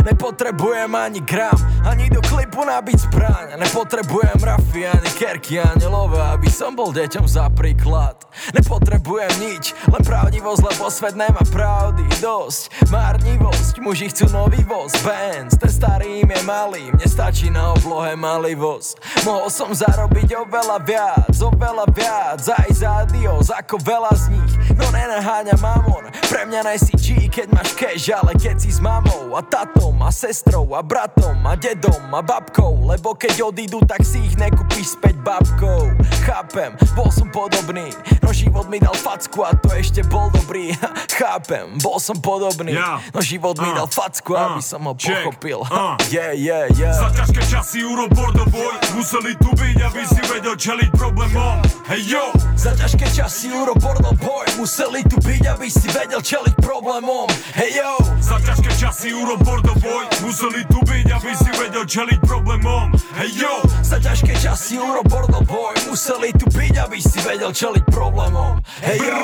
Nepotrebujem 0.02 0.90
ani 0.94 1.20
gram 1.22 1.54
Ani 1.86 2.10
do 2.10 2.18
klipu 2.24 2.64
nabiť 2.66 2.98
zbraň. 3.10 3.46
Nepotrebujem 3.60 4.40
rafy 4.42 4.88
ani 4.88 5.10
kerky 5.14 5.60
ani 5.60 5.86
love 5.86 6.16
Aby 6.16 6.48
som 6.48 6.74
bol 6.74 6.90
deťom 6.90 7.26
za 7.28 7.52
príklad 7.52 8.16
Nepotrebujem 8.56 9.30
nič 9.38 9.76
Len 9.92 10.02
pravdivosť, 10.02 10.62
lebo 10.62 10.88
svet 10.88 11.14
nemá 11.14 11.42
pravdy 11.52 12.02
Dosť, 12.18 12.88
márnivosť 12.90 13.74
Muži 13.84 14.08
chcú 14.10 14.32
nový 14.32 14.64
voz, 14.64 14.96
Benz 15.04 15.54
Ten 15.60 15.70
starý 15.70 16.24
im 16.24 16.30
je 16.32 16.42
malý 16.48 16.84
Mne 16.96 17.06
stačí 17.08 17.52
na 17.52 17.76
oblohe 17.76 18.16
malý 18.16 18.56
voz 18.56 18.96
Mohol 19.22 19.48
som 19.52 19.70
zarobiť 19.70 20.34
oveľa 20.48 20.78
viac 20.82 21.34
Oveľa 21.42 21.86
viac. 21.90 22.40
Aj 22.54 22.70
za 22.70 23.02
adios, 23.02 23.50
ako 23.50 23.78
veľa 23.82 24.12
z 24.14 24.30
nich. 24.30 24.52
No 24.78 24.86
nenaháňa 24.94 25.58
mamon 25.58 26.06
Pre 26.30 26.42
mňa 26.46 26.60
najsi 26.66 26.94
G, 26.96 27.31
keď 27.32 27.48
máš 27.56 27.72
cash 27.72 28.12
Ale 28.12 28.36
keď 28.36 28.56
si 28.60 28.68
s 28.68 28.78
mamou 28.84 29.32
a 29.32 29.40
tatom 29.40 29.96
a 30.04 30.12
sestrou 30.12 30.68
a 30.76 30.84
bratom 30.84 31.40
a 31.48 31.56
dedom 31.56 32.12
a 32.12 32.20
babkou 32.20 32.84
Lebo 32.84 33.16
keď 33.16 33.48
odídu, 33.48 33.80
tak 33.88 34.04
si 34.04 34.20
ich 34.20 34.36
nekúpiš 34.36 35.00
späť 35.00 35.16
babkou. 35.24 35.96
Chápem, 36.28 36.76
bol 36.92 37.08
som 37.08 37.32
podobný 37.32 37.88
No 38.20 38.36
život 38.36 38.68
mi 38.68 38.76
dal 38.76 38.92
facku 38.92 39.48
a 39.48 39.56
to 39.56 39.72
ešte 39.72 40.04
bol 40.04 40.28
dobrý. 40.28 40.76
Chápem, 41.18 41.80
bol 41.80 41.96
som 41.96 42.20
podobný. 42.20 42.76
No 43.16 43.18
život 43.24 43.56
mi 43.56 43.72
dal 43.72 43.88
facku, 43.88 44.36
aby 44.36 44.60
som 44.60 44.84
ho 44.84 44.92
Check. 44.92 45.24
pochopil. 45.24 45.64
Ah. 45.72 45.96
Yeah, 46.12 46.36
yeah, 46.36 46.68
yeah 46.76 46.92
Za 46.92 47.08
ťažké 47.16 47.40
časy 47.48 47.80
Euro 47.80 48.10
Bordo 48.12 48.44
Boy 48.52 48.76
Museli 48.92 49.32
tu 49.40 49.48
byť, 49.56 49.76
aby 49.88 50.02
si 50.04 50.20
vedel 50.28 50.54
čeliť 50.58 50.90
problémom. 50.92 51.64
Hej 51.88 52.02
yo! 52.12 52.24
Za 52.58 52.76
ťažké 52.76 53.06
časy 53.08 53.48
Euro 53.54 53.72
Bordo 53.78 54.12
Boy 54.20 54.44
Museli 54.60 55.00
tu 55.08 55.16
byť, 55.16 55.42
aby 55.48 55.66
si 55.72 55.88
vedel 55.88 56.20
čeliť 56.20 56.60
problémom 56.60 57.21
Hej 57.54 57.82
yo! 57.82 57.92
Za 58.22 58.38
ťažké 58.40 58.70
časy 58.78 59.12
Euro 59.12 59.36
Bordo 59.38 59.74
Boy 59.78 60.06
Museli 60.22 60.62
tu 60.70 60.78
byť, 60.82 61.06
aby 61.12 61.32
si 61.36 61.50
vedel 61.52 61.84
čeliť 61.84 62.18
problémom 62.24 62.94
Hej 63.18 63.30
yo! 63.44 63.54
Za 63.84 63.98
ťažké 63.98 64.34
časy 64.38 64.78
Euro 64.80 65.02
Bordo 65.04 65.42
Boy 65.44 65.74
Museli 65.86 66.30
tu 66.34 66.46
byť, 66.48 66.74
aby 66.88 66.98
si 66.98 67.18
vedel 67.22 67.52
čeliť 67.52 67.84
problémom 67.90 68.58
Hej 68.82 68.98
yo! 69.02 69.20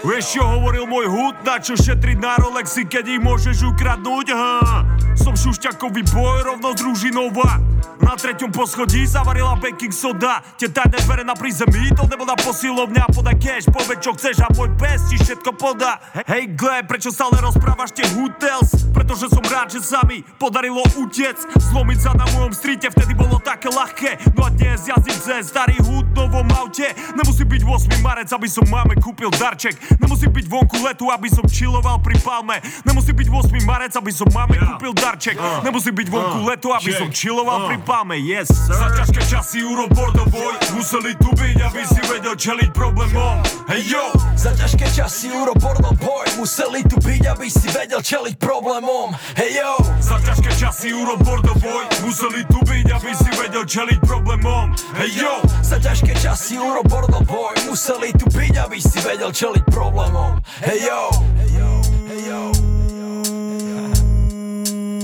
Vieš 0.00 0.40
čo 0.40 0.42
hovoril 0.48 0.88
môj 0.88 1.12
hud, 1.12 1.36
na 1.44 1.60
čo 1.60 1.76
šetriť 1.76 2.16
na 2.16 2.40
Rolexy, 2.40 2.88
keď 2.88 3.04
ich 3.04 3.20
môžeš 3.20 3.68
ukradnúť, 3.68 4.32
ha? 4.32 4.80
Som 5.20 5.36
šušťakový 5.36 6.02
boj, 6.16 6.48
rovno 6.48 6.72
družinová 6.72 7.60
Na 8.00 8.16
treťom 8.16 8.48
poschodí 8.48 9.04
zavarila 9.04 9.52
baking 9.60 9.92
soda. 9.92 10.40
Tie 10.56 10.72
tajné 10.72 10.96
dvere 11.04 11.20
na 11.28 11.36
prízemí, 11.36 11.92
to 11.92 12.08
nebo 12.08 12.24
na 12.24 12.32
posilovňa. 12.40 13.12
Podaj 13.12 13.36
cash, 13.36 13.68
povedz 13.68 14.00
čo 14.00 14.16
chceš 14.16 14.40
a 14.40 14.48
môj 14.56 14.72
pes 14.80 15.12
ti 15.12 15.20
všetko 15.20 15.52
podá. 15.60 16.00
Hej 16.24 16.56
Gle, 16.56 16.88
prečo 16.88 17.12
stále 17.12 17.36
rozprávaš 17.36 17.92
tie 17.92 18.08
hotels? 18.16 18.88
Pretože 18.96 19.28
som 19.28 19.44
rád, 19.44 19.76
že 19.76 19.84
sa 19.84 20.00
mi 20.08 20.24
podarilo 20.40 20.80
utiec 20.96 21.36
Zlomiť 21.70 21.98
sa 22.00 22.16
na 22.16 22.24
mojom 22.32 22.56
streete, 22.56 22.88
vtedy 22.88 23.12
bolo 23.12 23.36
také 23.44 23.68
ľahké. 23.68 24.32
No 24.32 24.48
a 24.48 24.50
dnes 24.50 24.88
jazdím 24.88 25.20
cez 25.20 25.52
starý 25.52 25.76
v 25.84 26.00
novom 26.14 26.46
aute 26.54 26.86
Nemusí 27.16 27.44
byť 27.44 27.62
8. 27.66 28.00
marec, 28.04 28.28
aby 28.30 28.48
som 28.48 28.64
máme 28.66 28.94
kúpil 28.98 29.30
darček. 29.34 29.74
Nemusí 29.98 30.26
byť 30.30 30.46
vonku 30.46 30.78
letu, 30.82 31.10
aby 31.10 31.28
som 31.30 31.44
chilloval 31.46 31.98
pri 32.00 32.16
palme. 32.22 32.58
Nemusí 32.86 33.10
byť 33.12 33.28
8. 33.28 33.62
marec, 33.66 33.92
aby 33.96 34.12
som 34.14 34.28
máme 34.30 34.56
kúpil 34.56 34.92
darček. 34.94 35.36
Nemusí 35.64 35.90
byť 35.90 36.06
vonku 36.08 36.46
letu, 36.46 36.68
aby 36.70 36.90
som 36.94 37.08
chilloval 37.10 37.66
pri 37.70 37.78
palme. 37.82 38.16
Yes, 38.20 38.50
sir. 38.52 38.76
Za 38.76 38.88
ťažké 38.94 39.20
časy 39.26 39.64
Euro 39.64 39.86
Bordo 39.90 40.24
Boy 40.30 40.54
Museli 40.74 41.12
tu 41.18 41.30
byť, 41.34 41.56
aby 41.66 41.82
si 41.84 42.00
vedel 42.06 42.34
čeliť 42.36 42.70
problémom. 42.72 43.42
Hej 43.68 43.82
yo! 43.94 44.04
Za 44.38 44.54
ťažké 44.56 44.86
časy 44.92 45.30
Euro 45.34 45.54
Bordo 45.58 45.92
Boy 45.98 46.24
Museli 46.38 46.82
tu 46.86 46.96
byť, 47.02 47.22
aby 47.30 47.46
si 47.50 47.68
vedel 47.74 48.00
čeliť 48.00 48.34
problémom. 48.38 49.12
Hej 49.36 49.60
yo! 49.60 49.72
Za 49.98 50.16
ťažké 50.22 50.50
časy 50.56 50.94
Euro 50.94 51.14
Bordo 51.20 51.52
Boy 51.58 51.84
Museli 52.02 52.42
tu 52.48 52.58
byť, 52.62 52.86
aby 52.96 53.10
si 53.12 53.30
vedel 53.36 53.64
čeliť 53.66 53.98
problémom. 54.02 54.72
Hej 54.96 55.10
yo! 55.26 55.34
Za 55.60 55.76
ťažké 55.78 56.09
časy 56.18 56.58
Euro 56.58 56.82
Bordo 56.82 57.20
Boy 57.22 57.54
Museli 57.68 58.12
tu 58.16 58.26
byť, 58.30 58.54
aby 58.66 58.78
si 58.80 58.98
vedel 59.04 59.30
čeliť 59.30 59.64
problémom 59.70 60.40
Hej 60.66 60.90
yo! 60.90 61.02
Hej 61.38 61.50
yo! 61.54 61.70
Hej 62.08 62.20
yo! 62.26 62.42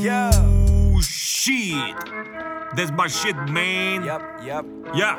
Yo! 0.00 0.22
Shit! 1.02 1.96
That's 2.76 2.90
my 2.90 3.08
shit, 3.08 3.36
man. 3.48 4.04
Yep, 4.04 4.22
yep. 4.42 4.64
Yeah. 4.94 5.16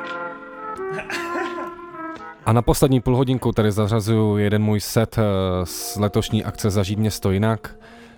A 2.46 2.52
na 2.52 2.62
poslední 2.62 3.00
půl 3.00 3.16
hodinku 3.16 3.52
tady 3.52 3.72
zařazuju 3.72 4.36
jeden 4.36 4.62
můj 4.62 4.80
set 4.80 5.18
eh, 5.18 5.22
z 5.66 5.96
letošní 5.96 6.44
akce 6.44 6.70
Zažít 6.70 6.98
město 6.98 7.30
jinak. 7.30 7.74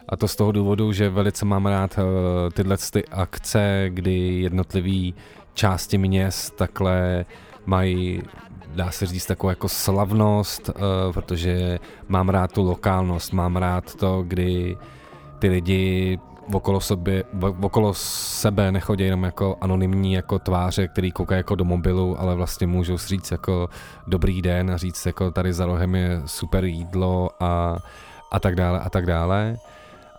A 0.08 0.16
to 0.16 0.28
z 0.28 0.36
toho 0.36 0.52
důvodu, 0.52 0.92
že 0.92 1.08
velice 1.08 1.44
mám 1.44 1.66
rád 1.66 1.98
eh, 1.98 2.02
tyhle 2.50 2.76
ty 2.92 3.04
akce, 3.04 3.86
kdy 3.88 4.40
jednotlivý 4.40 5.14
části 5.54 5.98
měst 5.98 6.56
takhle 6.56 7.24
mají 7.70 8.22
dá 8.74 8.90
se 8.90 9.06
říct 9.06 9.26
takovou 9.26 9.50
jako 9.50 9.68
slavnost, 9.68 10.70
eh, 10.70 10.72
protože 11.12 11.78
mám 12.08 12.28
rád 12.28 12.52
tu 12.52 12.62
lokálnost, 12.62 13.32
mám 13.32 13.56
rád 13.56 13.94
to, 13.94 14.22
kdy 14.26 14.76
ty 15.38 15.48
lidi 15.48 16.18
okolo, 16.52 16.80
sobě, 16.80 17.24
okolo 17.60 17.94
sebe 17.94 18.72
nechodí 18.72 19.04
jenom 19.04 19.24
jako 19.24 19.56
anonymní 19.60 20.12
jako 20.12 20.38
tváře, 20.38 20.88
který 20.88 21.12
koukají 21.12 21.38
jako 21.38 21.54
do 21.54 21.64
mobilu, 21.64 22.20
ale 22.20 22.34
vlastně 22.34 22.66
můžou 22.66 22.98
říct 22.98 23.30
jako 23.30 23.68
dobrý 24.06 24.42
den 24.42 24.70
a 24.70 24.76
říct 24.76 25.06
jako 25.06 25.30
tady 25.30 25.52
za 25.52 25.66
rohem 25.66 25.94
je 25.94 26.22
super 26.26 26.64
jídlo 26.64 27.30
a, 27.40 27.76
a 28.32 28.40
tak 28.40 28.54
dále 28.54 28.80
a 28.80 28.90
tak 28.90 29.06
dále. 29.06 29.56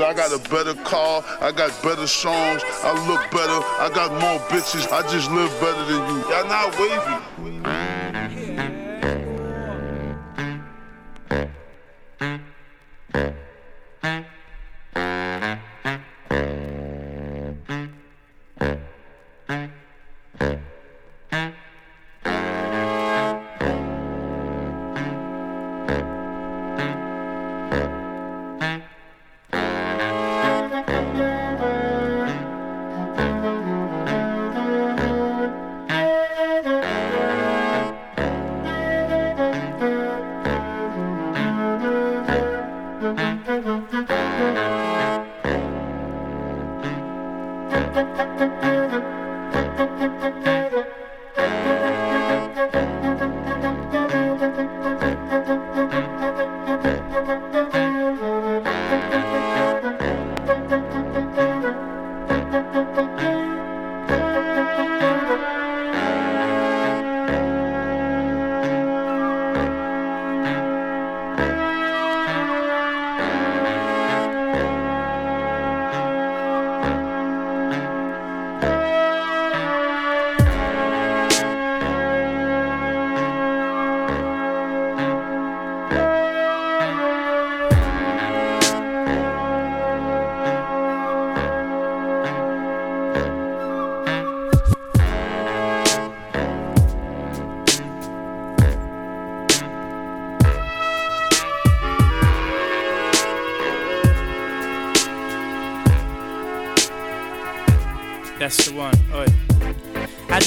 I 0.03 0.15
got 0.15 0.33
a 0.33 0.39
better 0.51 0.75
car. 0.83 1.23
I 1.41 1.53
got 1.53 1.71
better 1.83 2.07
songs. 2.07 2.63
I 2.83 2.93
look 3.09 3.31
better. 3.31 3.61
I 3.79 3.91
got 3.95 4.13
more 4.13 4.39
bitches. 4.49 4.91
I 4.93 5.03
just 5.11 5.31
live 5.31 5.51
better 5.61 5.85
than 5.85 6.01
you. 6.09 6.21
Y'all 6.31 6.49
not 6.49 6.79
wavy. 6.79 7.30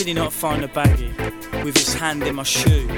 Did 0.04 0.10
he 0.10 0.14
not 0.22 0.34
find 0.34 0.62
the 0.62 0.68
baggie 0.68 1.64
with 1.64 1.78
his 1.78 1.94
hand 1.94 2.24
in 2.24 2.36
my 2.36 2.44
shoe? 2.44 2.90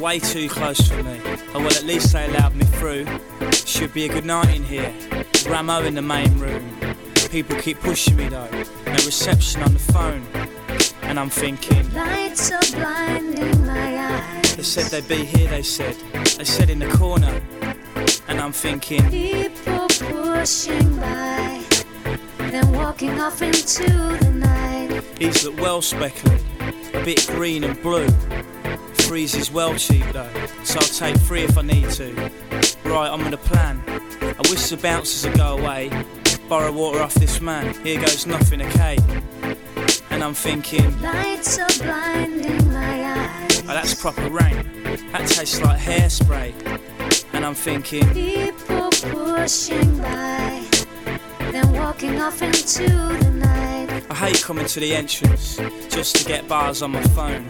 Way 0.00 0.18
too 0.18 0.48
close 0.48 0.80
for 0.88 1.00
me. 1.04 1.20
Oh 1.54 1.60
well, 1.60 1.68
at 1.68 1.84
least 1.84 2.12
they 2.12 2.24
allowed 2.26 2.56
me 2.56 2.64
through. 2.64 3.06
Should 3.52 3.94
be 3.94 4.06
a 4.06 4.08
good 4.08 4.24
night 4.24 4.52
in 4.52 4.64
here. 4.64 4.92
Ramo 5.46 5.84
in 5.84 5.94
the 5.94 6.02
main 6.02 6.36
room. 6.40 6.76
People 7.30 7.56
keep 7.60 7.78
pushing 7.78 8.16
me 8.16 8.28
though. 8.28 8.50
No 8.84 8.98
reception 9.06 9.62
on 9.62 9.74
the 9.74 9.78
phone. 9.78 10.26
And 11.02 11.20
I'm 11.20 11.30
thinking, 11.30 11.88
Lights 11.94 12.50
are 12.50 12.78
blinding 12.80 13.64
my 13.64 13.96
eyes. 13.96 14.56
they 14.56 14.64
said 14.64 14.86
they'd 14.86 15.06
be 15.06 15.24
here, 15.24 15.48
they 15.48 15.62
said. 15.62 15.94
They 16.36 16.44
said 16.44 16.68
in 16.68 16.80
the 16.80 16.88
corner. 16.88 17.40
And 18.26 18.40
I'm 18.40 18.50
thinking, 18.50 19.08
People 19.08 19.86
pushing 19.86 20.96
by, 20.96 21.62
then 22.38 22.72
walking 22.72 23.20
off 23.20 23.40
into 23.40 23.84
the 23.84 24.33
He's 25.18 25.44
look 25.44 25.58
well 25.60 25.80
speckled, 25.82 26.40
a 26.92 27.04
bit 27.04 27.26
green 27.28 27.64
and 27.64 27.80
blue. 27.82 28.08
Threes 28.94 29.34
is 29.34 29.50
well 29.50 29.74
cheap 29.76 30.04
though, 30.12 30.30
so 30.64 30.78
I'll 30.80 30.86
take 30.86 31.16
three 31.22 31.42
if 31.42 31.56
I 31.56 31.62
need 31.62 31.90
to. 31.90 32.12
Right, 32.84 33.08
I'm 33.10 33.22
on 33.24 33.32
a 33.32 33.36
plan. 33.36 33.82
I 34.22 34.40
wish 34.50 34.68
the 34.70 34.76
bouncers 34.76 35.26
would 35.28 35.36
go 35.38 35.56
away. 35.58 35.90
Borrow 36.48 36.72
water 36.72 37.00
off 37.02 37.14
this 37.14 37.40
man. 37.40 37.74
Here 37.84 38.00
goes 38.00 38.26
nothing, 38.26 38.62
okay? 38.62 38.98
And 40.10 40.22
I'm 40.22 40.34
thinking, 40.34 41.00
Lights 41.00 41.58
are 41.58 41.84
blinding 41.84 42.72
my 42.72 43.04
eyes. 43.04 43.62
oh, 43.62 43.66
that's 43.68 43.94
proper 43.94 44.28
rain. 44.28 44.82
That 45.12 45.26
tastes 45.28 45.60
like 45.60 45.78
hairspray. 45.80 46.52
And 47.32 47.44
I'm 47.44 47.54
thinking, 47.54 48.08
People 48.10 48.90
pushing 48.90 49.98
by, 49.98 50.64
then 51.50 51.72
walking 51.72 52.20
off 52.20 52.42
into 52.42 52.82
the. 52.84 53.33
I 54.10 54.14
hate 54.14 54.42
coming 54.42 54.66
to 54.66 54.80
the 54.80 54.94
entrance 54.94 55.56
just 55.88 56.16
to 56.16 56.24
get 56.24 56.46
bars 56.48 56.82
on 56.82 56.92
my 56.92 57.02
phone. 57.02 57.48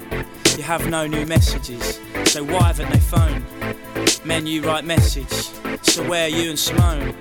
You 0.57 0.63
have 0.63 0.89
no 0.89 1.07
new 1.07 1.27
messages, 1.27 2.01
so 2.25 2.45
why 2.45 2.65
haven't 2.69 2.91
they 2.91 3.01
phoned? 3.01 3.45
Men, 4.25 4.47
you 4.47 4.63
write 4.63 4.85
message, 4.85 5.31
so 5.83 6.09
where 6.09 6.27
are 6.27 6.29
you 6.29 6.51
and 6.51 6.59
Simone? 6.59 7.15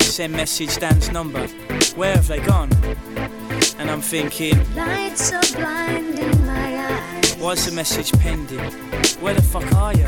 Send 0.00 0.32
message 0.32 0.76
Dan's 0.78 1.10
number, 1.10 1.46
where 1.96 2.14
have 2.14 2.28
they 2.28 2.40
gone? 2.40 2.70
And 3.78 3.90
I'm 3.90 4.00
thinking, 4.00 4.56
Lights 4.74 5.32
are 5.32 5.42
blinding 5.56 6.46
my 6.46 6.88
eyes. 6.88 7.34
why's 7.34 7.66
the 7.66 7.72
message 7.72 8.12
pending? 8.20 8.58
Where 9.20 9.34
the 9.34 9.42
fuck 9.42 9.70
are 9.74 9.94
you? 9.94 10.06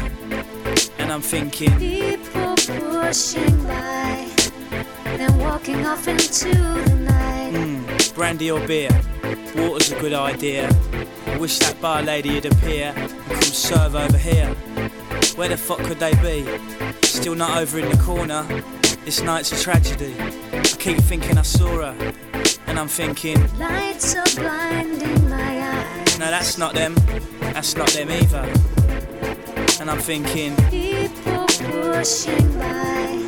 And 0.99 1.13
I'm 1.13 1.21
thinking, 1.23 1.77
People 1.79 2.55
pushing 2.57 3.65
by, 3.65 4.31
then 5.05 5.37
walking 5.39 5.85
off 5.85 6.07
into 6.09 6.49
the 6.49 6.95
night. 6.95 7.08
Brandy 8.19 8.51
or 8.51 8.59
beer? 8.67 8.91
Water's 9.55 9.93
a 9.93 10.01
good 10.01 10.13
idea. 10.13 10.69
I 11.29 11.39
wish 11.39 11.57
that 11.61 11.81
bar 11.81 12.03
lady 12.03 12.35
would 12.35 12.47
appear 12.47 12.93
and 12.97 13.11
come 13.29 13.43
serve 13.43 13.95
over 13.95 14.19
here. 14.19 14.49
Where 15.37 15.49
the 15.49 15.57
fuck 15.57 15.79
could 15.79 16.01
they 16.01 16.15
be? 16.17 16.45
Still 17.07 17.37
not 17.37 17.57
over 17.57 17.79
in 17.79 17.89
the 17.89 17.97
corner. 17.99 18.43
This 19.05 19.23
night's 19.23 19.53
a 19.53 19.63
tragedy. 19.63 20.17
I 20.19 20.63
keep 20.63 20.99
thinking 20.99 21.39
I 21.39 21.43
saw 21.43 21.69
her, 21.93 22.13
and 22.67 22.77
I'm 22.77 22.89
thinking, 22.89 23.39
Lights 23.57 24.17
are 24.17 24.27
blinding 24.35 25.31
my 25.31 25.61
eyes. 25.63 26.19
no, 26.19 26.27
that's 26.29 26.59
not 26.59 26.75
them. 26.75 26.97
That's 27.39 27.77
not 27.77 27.89
them 27.91 28.11
either. 28.11 28.43
And 29.81 29.89
I'm 29.89 30.01
thinking, 30.01 30.57
People 30.71 31.47
pushing 31.47 32.53
by, 32.59 33.25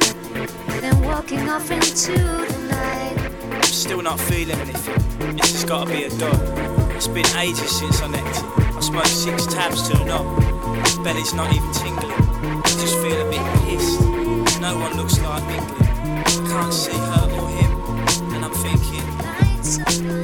then 0.80 1.00
walking 1.02 1.48
off 1.48 1.70
into 1.70 2.10
the 2.18 2.68
night. 2.68 3.09
Still 3.80 4.02
not 4.02 4.20
feeling 4.20 4.58
anything. 4.58 5.36
This 5.36 5.52
has 5.52 5.64
gotta 5.64 5.90
be 5.90 6.04
a 6.04 6.10
dog. 6.10 6.38
It's 6.94 7.08
been 7.08 7.24
ages 7.38 7.78
since 7.78 8.02
I 8.02 8.08
necked 8.08 8.36
it. 8.36 8.76
I 8.76 8.80
smoked 8.80 9.06
six 9.08 9.46
tabs 9.46 9.88
to 9.88 10.02
a 10.02 10.04
knob. 10.04 10.26
Belly's 11.02 11.32
not 11.32 11.50
even 11.54 11.72
tingling. 11.72 12.12
I 12.12 12.62
just 12.78 12.98
feel 12.98 13.26
a 13.26 13.30
bit 13.30 13.40
pissed. 13.64 14.60
No 14.60 14.76
one 14.78 14.94
looks 14.98 15.18
like 15.20 15.42
mingling. 15.46 15.88
I 15.88 16.22
can't 16.46 16.74
see 16.74 16.92
her 16.92 17.24
or 17.40 17.48
him. 17.48 18.34
And 18.34 18.44
I'm 18.44 18.52
thinking, 18.52 20.19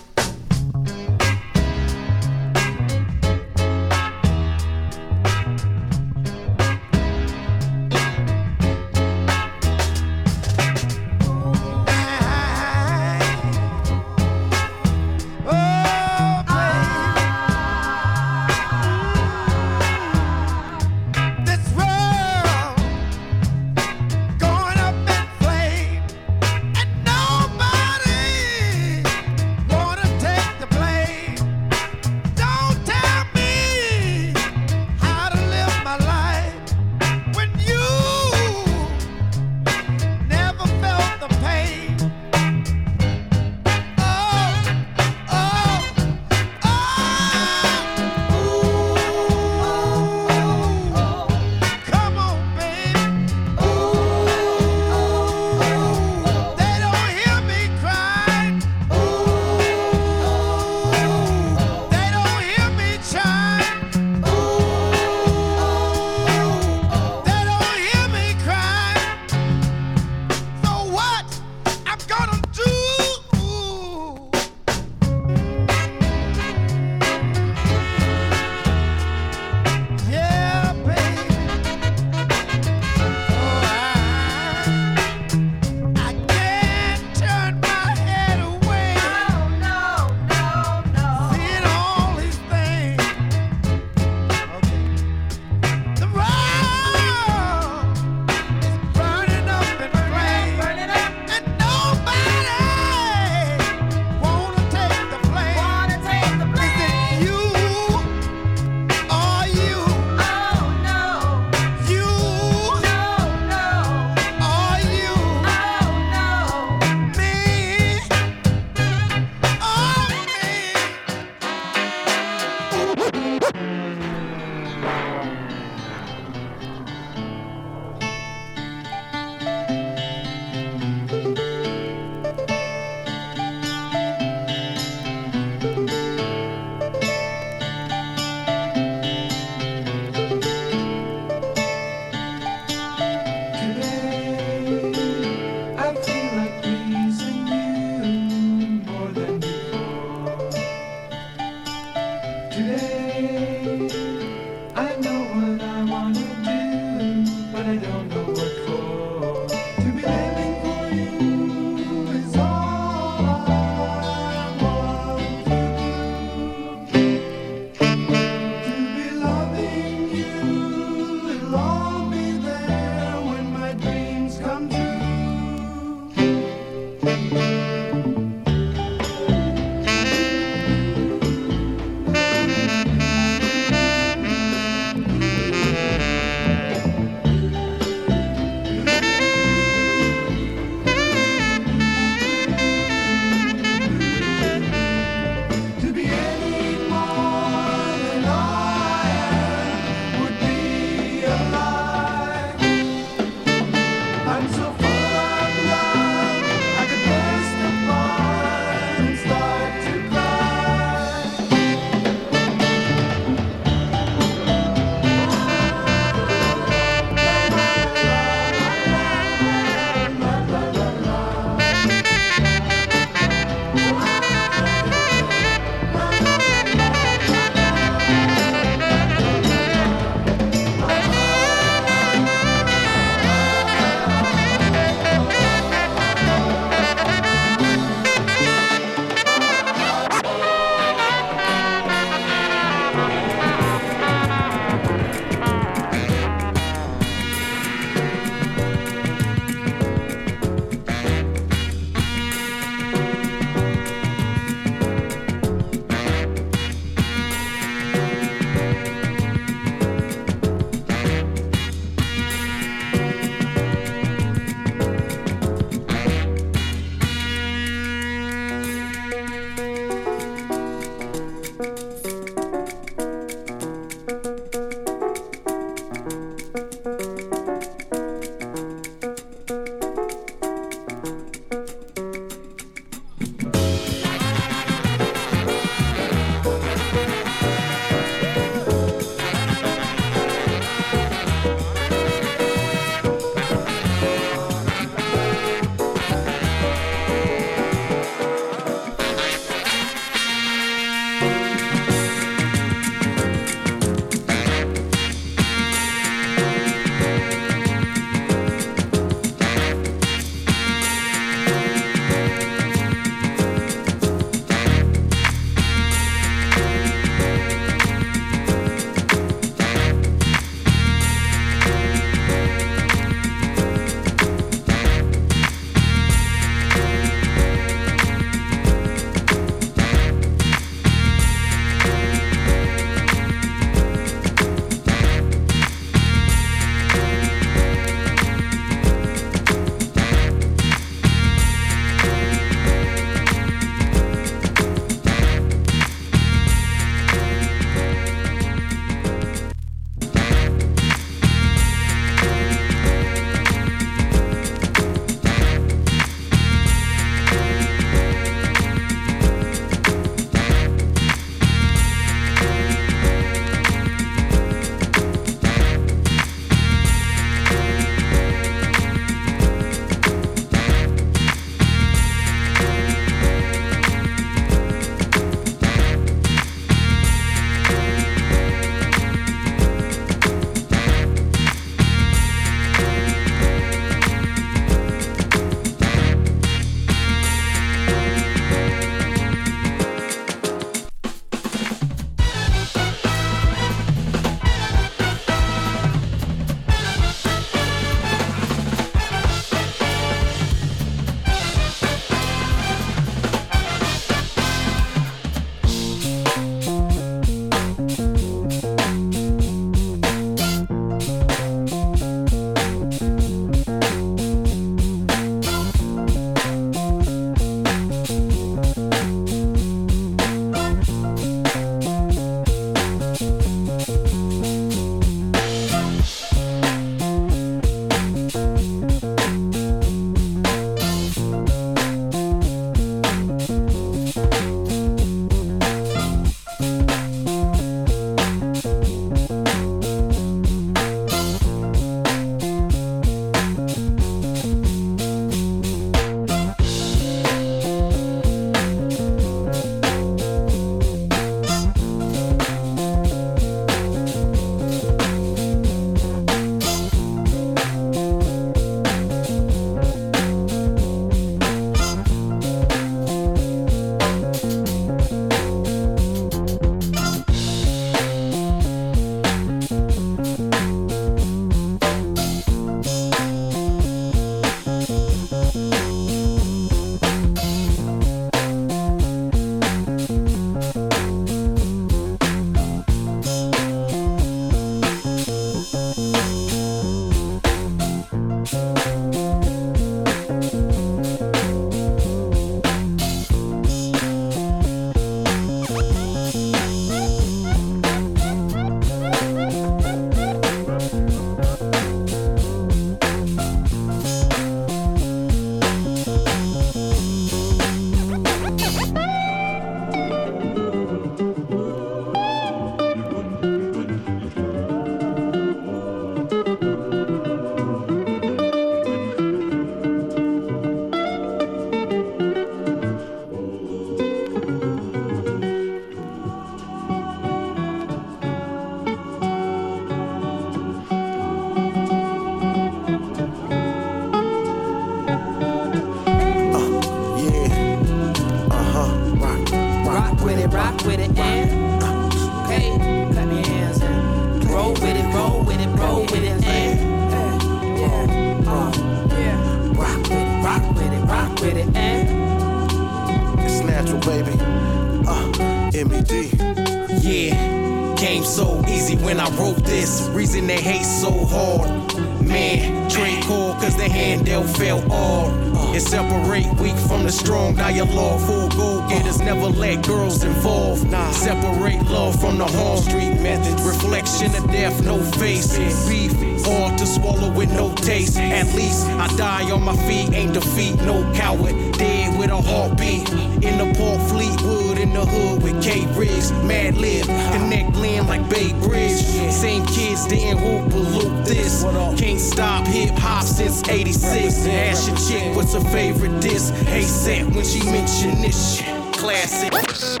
And 565.73 565.81
separate 565.81 566.47
weak 566.59 566.75
from 566.75 567.03
the 567.03 567.11
strong 567.11 567.55
dialogue. 567.55 568.19
Full 568.21 568.49
go 568.49 568.85
getters 568.89 569.19
never 569.19 569.47
let 569.47 569.85
girls 569.87 570.21
involved. 570.23 570.89
Nah, 570.91 571.11
separate 571.11 571.81
love 571.89 572.19
from 572.19 572.37
the 572.37 572.45
harm. 572.45 572.77
Street 572.77 573.15
methods, 573.21 573.61
reflection 573.63 574.35
of 574.35 574.51
death, 574.51 574.83
no 574.83 574.99
face. 575.19 575.57
Beef, 575.87 576.11
hard 576.45 576.77
to 576.77 576.85
swallow 576.85 577.31
with 577.31 577.51
no 577.51 577.73
taste. 577.75 578.17
At 578.17 578.47
least 578.55 578.87
I 578.87 579.07
die 579.17 579.51
on 579.51 579.63
my 579.63 579.75
feet, 579.87 580.13
ain't 580.13 580.33
defeat, 580.33 580.75
no 580.81 581.01
coward. 581.13 581.55
Dead 581.73 582.17
with 582.19 582.29
a 582.29 582.41
heartbeat. 582.41 583.09
In 583.43 583.57
the 583.57 583.73
Port 583.77 584.01
Fleetwood, 584.09 584.77
in 584.77 584.93
the 584.93 585.05
hood 585.05 585.41
with 585.41 585.61
K 585.63 585.85
Riggs. 585.97 586.31
Madlib, 586.43 587.05
connect 587.05 587.75
land 587.77 588.07
like 588.07 588.27
Bay 588.29 588.53
Bridge. 588.61 589.01
Same 589.31 589.65
kids 589.65 590.05
didn't 590.07 590.37
hoop 590.39 590.73
loop 590.73 591.25
this. 591.25 591.63
Can't 591.97 592.19
stop 592.19 592.67
hip 592.67 592.91
hop 592.97 593.23
since 593.23 593.67
86. 593.67 594.45
Ask 594.45 594.87
your 594.87 594.97
chick 594.97 595.35
what's 595.35 595.53
her 595.53 595.61
favorite 595.71 596.19
disc. 596.21 596.53
Hey, 596.65 596.83
set 596.83 597.25
when 597.33 597.45
she 597.45 597.63
mention 597.63 598.21
this 598.21 598.57
shit. 598.57 598.93
Classic. 598.93 600.00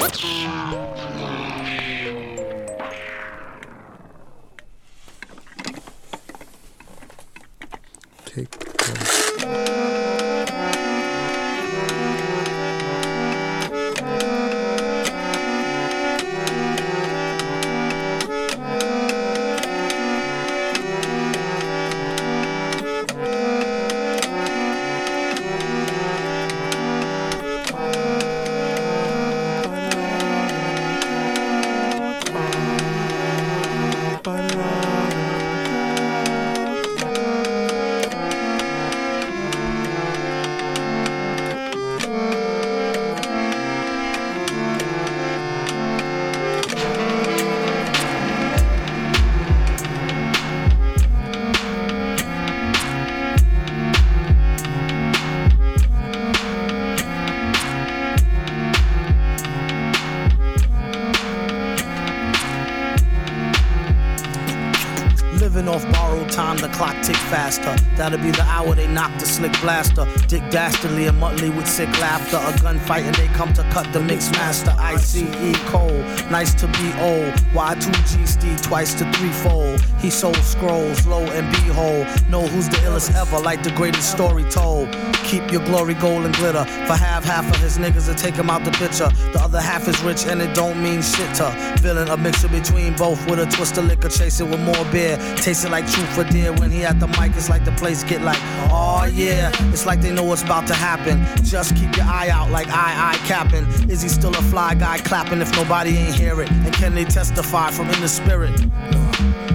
Clock 66.81 67.03
tick 67.03 67.15
faster. 67.29 67.75
That'll 67.95 68.17
be 68.17 68.31
the 68.31 68.41
hour 68.41 68.73
they 68.73 68.87
knock 68.87 69.11
the 69.19 69.25
slick 69.27 69.53
blaster. 69.61 70.07
Dick 70.27 70.41
Dastardly 70.49 71.05
and 71.05 71.21
Muttley 71.21 71.55
with 71.55 71.67
sick 71.67 71.89
laughter. 71.99 72.37
A 72.37 72.51
gunfight 72.57 73.03
and 73.03 73.13
they 73.13 73.27
come 73.27 73.53
to 73.53 73.61
cut 73.69 73.85
the 73.93 74.01
mix 74.01 74.31
master. 74.31 74.73
ICE 74.93 75.55
Cole, 75.69 76.03
nice 76.29 76.53
to 76.55 76.67
be 76.67 76.91
old. 76.99 77.33
Y2G 77.53 78.27
Steve 78.27 78.61
twice 78.61 78.93
to 78.95 79.09
threefold. 79.13 79.81
He 79.99 80.09
sold 80.09 80.35
scrolls, 80.37 81.05
low 81.07 81.23
and 81.23 81.49
behold. 81.51 82.07
Know 82.29 82.45
who's 82.47 82.67
the 82.67 82.77
illest 82.77 83.15
ever, 83.15 83.39
like 83.39 83.63
the 83.63 83.71
greatest 83.71 84.11
story 84.11 84.43
told. 84.45 84.91
Keep 85.23 85.51
your 85.51 85.63
glory 85.65 85.93
gold 85.93 86.25
and 86.25 86.35
glitter. 86.35 86.65
For 86.87 86.95
half, 86.95 87.23
half 87.23 87.49
of 87.49 87.61
his 87.61 87.77
niggas 87.77 88.07
to 88.07 88.15
take 88.15 88.35
him 88.35 88.49
out 88.49 88.65
the 88.65 88.71
picture. 88.71 89.09
The 89.31 89.39
other 89.41 89.61
half 89.61 89.87
is 89.87 90.01
rich 90.03 90.25
and 90.25 90.41
it 90.41 90.53
don't 90.53 90.81
mean 90.83 91.01
shit 91.01 91.33
to. 91.35 91.51
Villain, 91.79 92.09
a 92.09 92.17
mixture 92.17 92.49
between 92.49 92.95
both 92.95 93.25
with 93.29 93.39
a 93.39 93.45
twist 93.45 93.77
of 93.77 93.85
liquor, 93.85 94.09
chasing 94.09 94.49
with 94.49 94.59
more 94.59 94.85
beer. 94.91 95.17
Tasting 95.37 95.71
like 95.71 95.89
truth 95.89 96.13
for 96.13 96.25
dear. 96.25 96.51
When 96.53 96.69
he 96.69 96.83
at 96.83 96.99
the 96.99 97.07
mic, 97.07 97.35
it's 97.35 97.49
like 97.49 97.63
the 97.63 97.71
place 97.73 98.03
get 98.03 98.21
like, 98.21 98.39
oh 98.71 99.09
yeah. 99.11 99.51
It's 99.71 99.85
like 99.85 100.01
they 100.01 100.11
know 100.11 100.23
what's 100.23 100.43
about 100.43 100.67
to 100.67 100.73
happen. 100.73 101.25
Just 101.43 101.75
keep 101.75 101.95
your 101.95 102.05
eye 102.05 102.29
out 102.29 102.51
like 102.51 102.67
I, 102.67 103.13
I 103.13 103.15
capping. 103.27 103.65
Is 103.89 104.01
he 104.01 104.09
still 104.09 104.35
a 104.35 104.41
fly 104.41 104.75
guy 104.81 104.97
clapping 104.97 105.41
if 105.41 105.55
nobody 105.55 105.95
ain't 105.95 106.15
hear 106.15 106.41
it? 106.41 106.49
And 106.49 106.73
can 106.73 106.95
they 106.95 107.05
testify 107.05 107.69
from 107.69 107.87
in 107.91 108.01
the 108.01 108.07
spirit? 108.07 108.59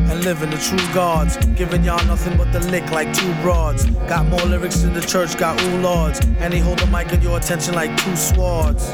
and 0.09 0.25
living 0.25 0.51
the 0.51 0.57
true 0.57 0.95
gods. 0.95 1.37
Giving 1.57 1.83
y'all 1.83 2.05
nothing 2.07 2.37
but 2.37 2.53
the 2.53 2.61
lick 2.71 2.93
like 2.93 3.13
two 3.13 3.35
broads. 3.43 3.87
Got 4.07 4.29
more 4.29 4.41
lyrics 4.43 4.85
in 4.85 4.93
the 4.95 5.01
church, 5.01 5.37
got 5.37 5.61
ooh 5.61 5.79
lords. 5.81 6.21
And 6.39 6.53
they 6.53 6.61
hold 6.61 6.79
the 6.79 6.87
mic 6.87 7.13
in 7.13 7.21
your 7.23 7.39
attention 7.39 7.75
like 7.75 7.91
two 7.97 8.15
swords. 8.15 8.89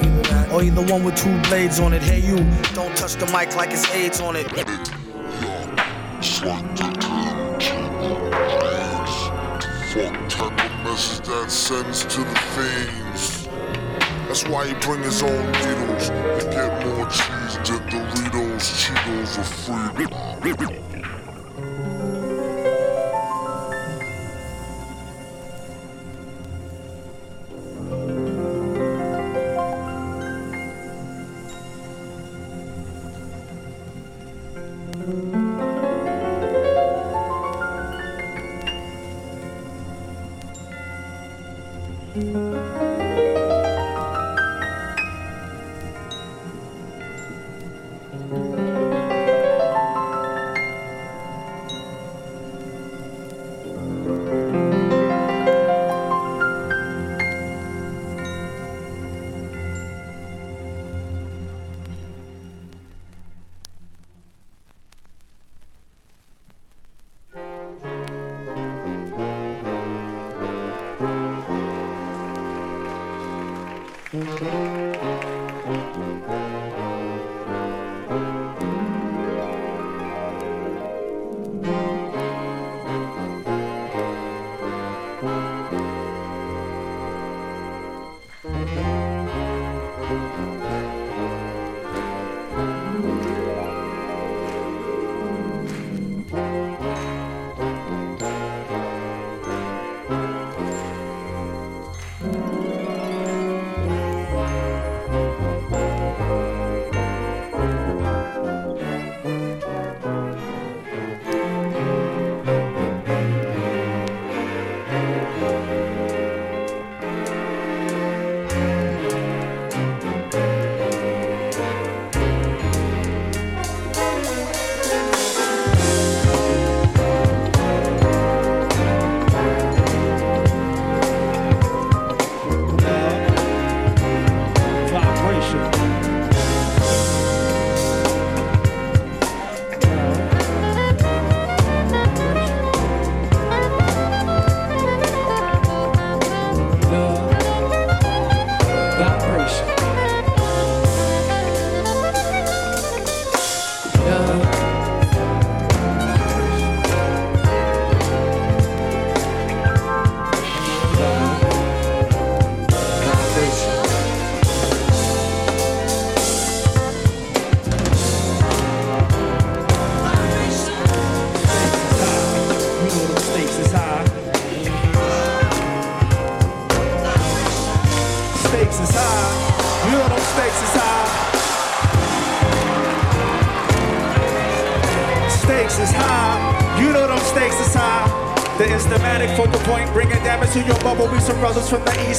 Or 0.51 0.63
either 0.63 0.81
one 0.91 1.05
with 1.05 1.17
two 1.17 1.39
blades 1.43 1.79
on 1.79 1.93
it. 1.93 2.01
Hey 2.01 2.21
you, 2.21 2.39
don't 2.73 2.97
touch 2.97 3.17
the 3.17 3.27
mic 3.27 3.55
like 3.55 3.71
it's 3.71 3.87
AIDS 3.95 4.23
on 4.23 4.37
it. 4.37 4.47
Fuck 9.93 10.23
type 10.31 10.65
of 10.65 10.85
message 10.85 11.27
that 11.27 11.51
sends 11.51 12.07
to 12.07 12.21
the 12.23 12.37
fiends. 12.55 13.02
That's 14.33 14.49
why 14.49 14.67
he 14.67 14.73
bring 14.77 15.03
his 15.03 15.23
own 15.23 15.53
needles. 15.53 16.09
He 16.09 16.49
get 16.51 16.87
more 16.87 17.07
cheese 17.11 17.57
than 17.69 17.87
Doritos, 17.91 18.65
Cheetos, 18.81 19.39
or 19.39 19.45
free. 19.45 20.82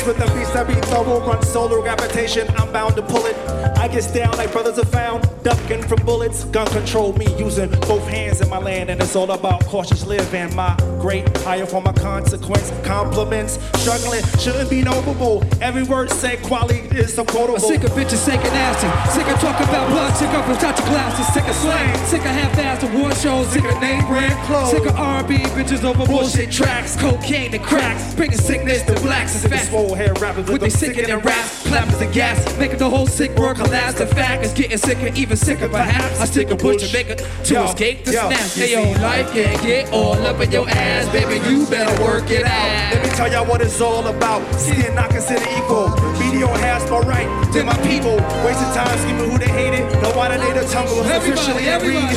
The 0.03 0.13
with 0.13 0.17
the 0.17 0.34
beats 0.34 0.51
that 0.51 0.67
be 0.67 0.73
thorough. 0.73 1.19
Run 1.25 1.41
solar 1.43 1.81
gravitation, 1.81 2.47
I'm 2.57 2.71
bound 2.71 2.95
to 2.95 3.01
pull 3.01 3.25
it. 3.25 3.35
I 3.77 3.88
get 3.88 4.13
down 4.13 4.35
like 4.38 4.51
brothers 4.51 4.80
are 4.80 4.85
found, 4.85 5.27
ducking 5.64 5.84
from 5.88 6.06
bullets. 6.06 6.44
Gun 6.45 6.68
control 6.68 7.14
me 7.14 7.27
using 7.38 7.69
both 7.81 8.06
hands 8.07 8.41
in 8.41 8.49
my 8.49 8.57
land, 8.57 8.90
and 8.90 9.02
it's 9.02 9.15
all 9.15 9.31
about 9.31 9.65
cautious 9.65 10.06
living. 10.06 10.56
My 10.56 10.76
great 10.99 11.26
higher 11.40 11.65
for 11.65 11.81
my 11.81 11.94
consequence. 11.94 12.72
Compliments, 12.84 13.60
struggling 13.81 14.23
shouldn't 14.40 14.69
be 14.69 14.81
noble. 14.81 15.44
Every 15.61 15.84
word 15.84 16.10
said, 16.10 16.41
quality 16.44 16.80
is 16.98 17.14
so 17.14 17.26
quotable. 17.26 17.60
Sick 17.60 17.84
of 17.84 17.91
bitches, 17.91 18.18
sick 18.18 18.40
of 18.40 18.53
nasty. 18.53 18.88
Sick 19.11 19.27
of 19.27 19.40
talking 19.40 19.68
about 19.68 19.90
blood, 19.90 20.15
sick 20.15 20.30
of 20.30 20.48
without 20.48 20.77
your 20.77 20.88
glasses. 20.88 21.34
Sick 21.34 21.48
of 21.48 21.56
slang, 21.56 22.06
sick 22.06 22.22
of 22.22 22.27
half-assed 22.27 22.94
award 22.94 23.15
shows. 23.18 23.48
Sick 23.48 23.64
of 23.64 23.80
name 23.81 24.06
brand 24.06 24.40
clothes. 24.45 24.72
Sick 24.72 24.85
of 24.85 24.95
R&B 24.95 25.38
bitches 25.56 25.84
over 25.84 26.06
bullshit 26.06 26.52
tracks. 26.52 26.95
Cocaine 26.98 27.53
and 27.53 27.64
cracks, 27.64 28.14
bringing 28.15 28.38
sickness 28.38 28.81
to 28.84 28.94
blacks. 29.02 29.35
It's 29.35 29.48
fast. 29.48 29.69
Swole 29.69 29.95
hair 29.95 30.14
rappers 30.15 30.49
With 30.49 30.61
they 30.61 30.69
sicking 30.69 31.10
and 31.10 31.23
raps, 31.23 31.62
clappers 31.74 32.02
and 32.02 32.14
gas, 32.14 32.38
making 32.60 32.78
the 32.78 32.88
whole 32.90 33.08
sick 33.08 33.32
world 33.36 33.58
collapse. 33.58 33.98
The 33.98 34.06
fact 34.06 34.45
is 34.45 34.54
getting 34.54 34.78
sicker, 34.78 35.08
even 35.16 35.36
sicker 35.36 35.68
perhaps. 35.68 36.20
I 36.22 36.26
stick 36.26 36.52
a 36.52 36.56
bush 36.56 36.84
to 36.88 36.94
make 36.94 37.10
it 37.10 37.18
to 37.45 37.54
Yo, 37.54 37.64
escape 37.66 38.06
the 38.06 38.14
yo, 38.14 38.30
snap. 38.30 38.45
you 38.56 38.62
Hey 38.62 38.72
yo, 38.74 38.94
see- 38.94 39.02
life 39.02 39.34
can't 39.34 39.62
get 39.64 39.91
all 39.91 40.14
up 40.30 40.40
in 40.40 40.52
your 40.52 40.70
ass, 40.70 41.10
baby. 41.10 41.36
You 41.50 41.66
better 41.66 41.94
work 42.04 42.30
it 42.30 42.45
out. 42.45 42.94
Let 42.94 43.04
me 43.04 43.10
tell 43.18 43.32
y'all 43.32 43.45
what 43.48 43.62
it's 43.62 43.82
all 43.82 44.06
about. 44.06 44.41
Seeing 44.54 44.94
not 44.94 45.10
considered 45.10 45.48
equal. 45.58 45.90
Media 46.22 46.48
has 46.62 46.88
more 46.91 47.02
right 47.02 47.28
than 47.52 47.66
my 47.66 47.78
people. 47.90 48.18
Wasting 48.45 48.72
time 48.78 48.95
scheming 49.00 49.32
who 49.32 49.38
they 49.40 49.50
hated. 49.50 49.84
No 50.04 50.12
why 50.12 50.30
they 50.30 50.54
the 50.54 50.66
tumble 50.70 51.00
officially 51.02 51.66
everybody. 51.68 52.14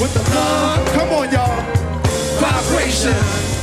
With 0.00 0.12
the 0.12 0.22
love. 0.34 0.86
Come 0.92 1.08
on, 1.08 1.32
y'all. 1.32 1.56
Vibration. 2.36 3.16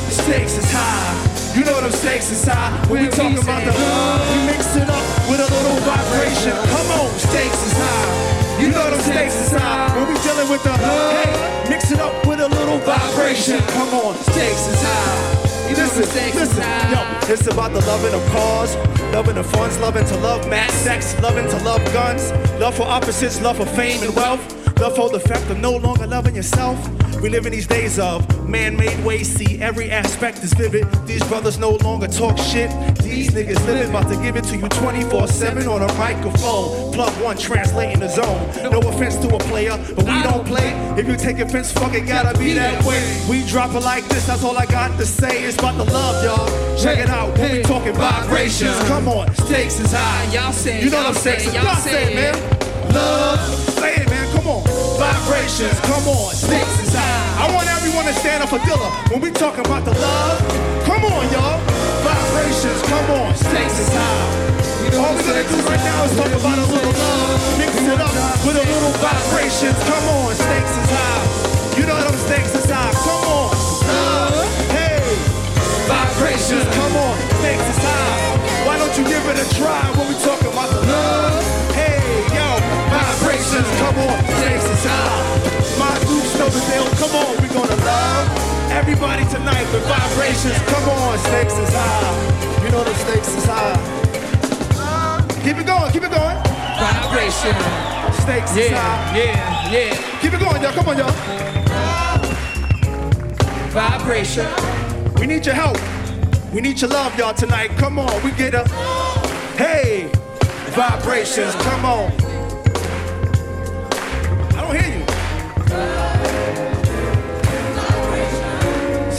Stakes 0.09 0.57
is 0.57 0.71
high. 0.71 1.26
You 1.57 1.65
know 1.65 1.81
them 1.81 1.91
stakes 1.91 2.29
is 2.29 2.45
high. 2.45 2.69
When 2.85 3.01
we 3.01 3.09
talking 3.09 3.39
about 3.39 3.65
the 3.65 3.73
love, 3.73 4.21
we 4.29 4.45
mix 4.45 4.75
it 4.77 4.87
up 4.87 5.05
with 5.25 5.41
a 5.41 5.49
little 5.49 5.81
vibration. 5.89 6.53
Come 6.53 6.89
on, 7.01 7.09
stakes 7.17 7.65
is 7.65 7.73
high. 7.73 8.61
You 8.61 8.69
know 8.69 8.85
them 8.91 9.01
stakes 9.01 9.33
is 9.41 9.51
high. 9.57 9.89
When 9.97 10.05
we 10.05 10.21
dealing 10.21 10.49
with 10.53 10.61
the 10.61 10.77
hey, 10.77 11.67
mix 11.67 11.89
it 11.89 11.99
up 11.99 12.13
with 12.27 12.41
a 12.41 12.47
little 12.47 12.77
vibration. 12.85 13.57
Come 13.73 13.89
on, 13.89 14.13
stakes 14.29 14.69
is 14.69 14.81
high. 14.85 15.37
Listen, 15.97 16.39
listen, 16.39 16.63
yo, 16.91 17.33
it's 17.33 17.47
about 17.47 17.73
the 17.73 17.81
loving 17.87 18.13
of 18.13 18.23
cars, 18.29 18.75
loving 19.11 19.37
of 19.37 19.47
funds, 19.47 19.79
loving 19.79 20.05
to 20.05 20.17
love 20.17 20.47
mass 20.47 20.71
sex, 20.73 21.19
loving 21.21 21.49
to 21.49 21.57
love 21.63 21.83
guns, 21.91 22.31
love 22.61 22.75
for 22.75 22.83
opposites, 22.83 23.41
love 23.41 23.57
for 23.57 23.65
fame 23.65 24.03
and 24.03 24.15
wealth, 24.15 24.41
love 24.79 24.95
for 24.95 25.09
the 25.09 25.19
fact 25.19 25.49
of 25.49 25.57
no 25.57 25.75
longer 25.75 26.05
loving 26.05 26.35
yourself. 26.35 26.77
We 27.19 27.29
live 27.29 27.47
in 27.47 27.51
these 27.51 27.65
days 27.65 27.97
of 27.97 28.36
man-made 28.47 29.03
ways, 29.03 29.33
see 29.33 29.59
every 29.61 29.91
aspect 29.91 30.43
is 30.43 30.53
vivid. 30.53 30.85
These 31.05 31.23
brothers 31.23 31.57
no 31.57 31.71
longer 31.83 32.07
talk 32.07 32.37
shit. 32.37 32.69
These 32.99 33.31
niggas 33.31 33.65
living 33.65 33.89
about 33.89 34.07
to 34.09 34.21
give 34.21 34.35
it 34.35 34.43
to 34.45 34.55
you 34.55 34.63
24-7 34.63 35.67
on 35.67 35.81
a 35.81 35.93
microphone. 35.95 36.93
Plug 36.93 37.11
one, 37.21 37.37
translating 37.37 37.99
the 37.99 38.09
zone. 38.09 38.71
No 38.71 38.79
offense 38.79 39.17
to 39.17 39.35
a 39.35 39.39
player, 39.39 39.77
but 39.95 40.05
we 40.05 40.23
don't 40.23 40.45
play. 40.45 40.71
If 40.97 41.07
you 41.07 41.15
take 41.15 41.39
offense, 41.39 41.71
fuck 41.71 41.93
it, 41.93 42.07
gotta 42.07 42.37
be 42.37 42.53
that 42.53 42.83
way. 42.85 43.25
We 43.29 43.45
drop 43.47 43.73
it 43.75 43.81
like 43.81 44.07
this, 44.07 44.25
that's 44.25 44.43
all 44.43 44.57
I 44.57 44.65
got 44.65 44.97
to 44.97 45.05
say. 45.05 45.43
It's 45.43 45.57
about 45.57 45.77
the 45.77 45.91
love, 45.91 46.23
y'all. 46.23 46.77
Check 46.77 46.99
it 46.99 47.09
out, 47.09 47.37
when 47.37 47.51
we 47.51 47.61
talking 47.63 47.93
vibrations. 47.93 48.77
Come 48.87 49.07
on, 49.07 49.33
stakes 49.35 49.79
is 49.79 49.91
high. 49.91 50.33
Y'all 50.33 50.53
say, 50.53 50.83
You 50.83 50.89
know 50.89 51.01
y'all 51.01 51.13
them 51.13 51.21
stakes 51.21 51.43
say, 51.43 51.49
is 51.49 51.53
y'all 51.53 51.63
Y'all 51.63 51.75
say 51.75 52.03
it, 52.03 52.07
say 52.07 52.15
man. 52.15 52.93
Love, 52.93 53.39
say 53.39 53.95
it, 53.95 54.09
man. 54.09 54.35
Come 54.35 54.47
on. 54.47 54.76
Vibrations, 54.97 55.79
come 55.81 56.07
on. 56.09 56.33
Stakes 56.33 56.81
is 56.81 56.93
high. 56.93 57.45
I 57.45 57.53
want 57.53 57.69
everyone 57.69 58.05
to 58.05 58.13
stand 58.13 58.41
up 58.43 58.49
for 58.49 58.57
Dilla 58.59 58.89
when 59.11 59.21
we 59.21 59.29
talking 59.31 59.61
about 59.61 59.85
the 59.85 59.93
love. 59.93 60.41
Come 60.85 61.05
on, 61.05 61.29
y'all. 61.31 61.61
Vibrations, 62.01 62.81
come 62.89 63.05
on. 63.11 63.35
Stakes 63.35 63.77
is 63.79 63.89
high. 63.93 64.57
All 64.97 65.13
we 65.13 65.21
gonna 65.21 65.45
do 65.45 65.57
right 65.69 65.83
now 65.85 66.05
is 66.05 66.15
talk 66.17 66.33
about 66.33 66.57
a 66.57 66.65
little 66.73 66.93
love. 66.97 67.57
Mix 67.61 67.77
it 67.77 68.01
up 68.01 68.09
with 68.41 68.57
a 68.57 68.65
little 68.65 68.93
vibrations. 68.97 69.77
Come 69.85 70.05
on, 70.17 70.33
stakes 70.33 70.73
is 70.73 70.89
high. 70.89 71.77
You 71.77 71.85
know 71.85 71.99
them 72.01 72.17
stakes 72.17 72.55
is 72.55 72.65
high. 72.65 72.89
Come 73.05 73.23
on. 73.29 73.53
Love, 73.85 74.71
hey. 74.73 74.97
Vibrations, 75.85 76.65
come 76.73 76.95
on. 76.97 77.15
Stakes 77.37 77.69
is 77.69 77.77
high. 77.85 78.65
Why 78.65 78.77
don't 78.79 78.97
you 78.97 79.03
give 79.05 79.21
it 79.29 79.37
a 79.37 79.45
try 79.55 79.85
when 79.93 80.07
we 80.07 80.15
talking 80.23 80.49
about 80.49 80.71
the 80.71 80.81
love? 80.81 81.56
Vibrations, 83.47 83.79
come 83.79 83.97
on. 83.99 84.23
Stakes 84.25 84.65
is 84.65 84.83
high. 84.83 85.79
My 85.79 85.95
groups 86.05 86.37
know 86.37 86.49
the 86.49 86.59
deal. 86.67 86.83
Come 86.99 87.15
on, 87.15 87.41
we 87.41 87.47
gonna 87.47 87.75
love 87.85 88.71
everybody 88.71 89.23
tonight 89.25 89.63
The 89.71 89.79
vibrations. 89.87 90.57
Come 90.67 90.89
on, 90.89 91.17
stakes 91.19 91.53
is 91.53 91.69
high. 91.71 92.65
You 92.65 92.71
know 92.71 92.83
the 92.83 92.93
stakes 92.95 93.29
is 93.29 93.45
high. 93.45 93.77
Keep 95.43 95.59
it 95.59 95.65
going, 95.65 95.91
keep 95.93 96.03
it 96.03 96.11
going. 96.11 96.35
Vibration. 96.75 97.55
Stakes 98.21 98.51
is 98.51 98.69
Yeah, 98.69 98.81
high. 98.81 99.17
yeah, 99.17 99.71
yeah. 99.71 100.19
Keep 100.19 100.33
it 100.33 100.39
going, 100.41 100.61
y'all. 100.61 100.73
Come 100.73 100.89
on, 100.89 100.97
y'all. 100.97 101.15
Vibration. 103.71 104.45
We 105.21 105.25
need 105.25 105.45
your 105.45 105.55
help. 105.55 105.77
We 106.53 106.59
need 106.59 106.81
your 106.81 106.89
love, 106.89 107.17
y'all, 107.17 107.33
tonight. 107.33 107.69
Come 107.77 107.97
on, 107.97 108.23
we 108.23 108.31
get 108.31 108.53
a 108.53 108.67
hey 109.55 110.09
vibrations. 110.75 111.55
Come 111.55 111.85
on. 111.85 112.26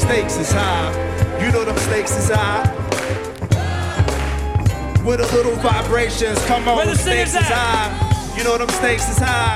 Stakes 0.09 0.39
is 0.39 0.51
high. 0.51 1.45
You 1.45 1.53
know 1.53 1.67
them 1.67 1.77
stakes 1.77 2.17
is 2.17 2.31
high. 2.31 2.65
With 5.05 5.21
a 5.21 5.37
little 5.37 5.53
vibrations. 5.57 6.43
Come 6.47 6.65
Where 6.65 6.81
on, 6.81 6.87
the 6.87 6.97
stakes 6.97 7.35
is 7.35 7.43
high. 7.43 8.35
You 8.35 8.43
know 8.43 8.57
them 8.57 8.71
stakes 8.71 9.07
is 9.11 9.19
high. 9.19 9.55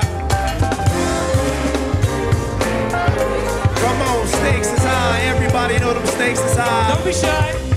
Come 3.81 4.01
on, 4.03 4.27
stakes 4.27 4.71
is 4.71 4.83
high. 4.83 5.21
Everybody 5.21 5.79
know 5.79 5.95
them 5.95 6.05
stakes 6.05 6.39
is 6.39 6.55
high. 6.55 6.93
Don't 6.93 7.03
be 7.03 7.13
shy. 7.13 7.72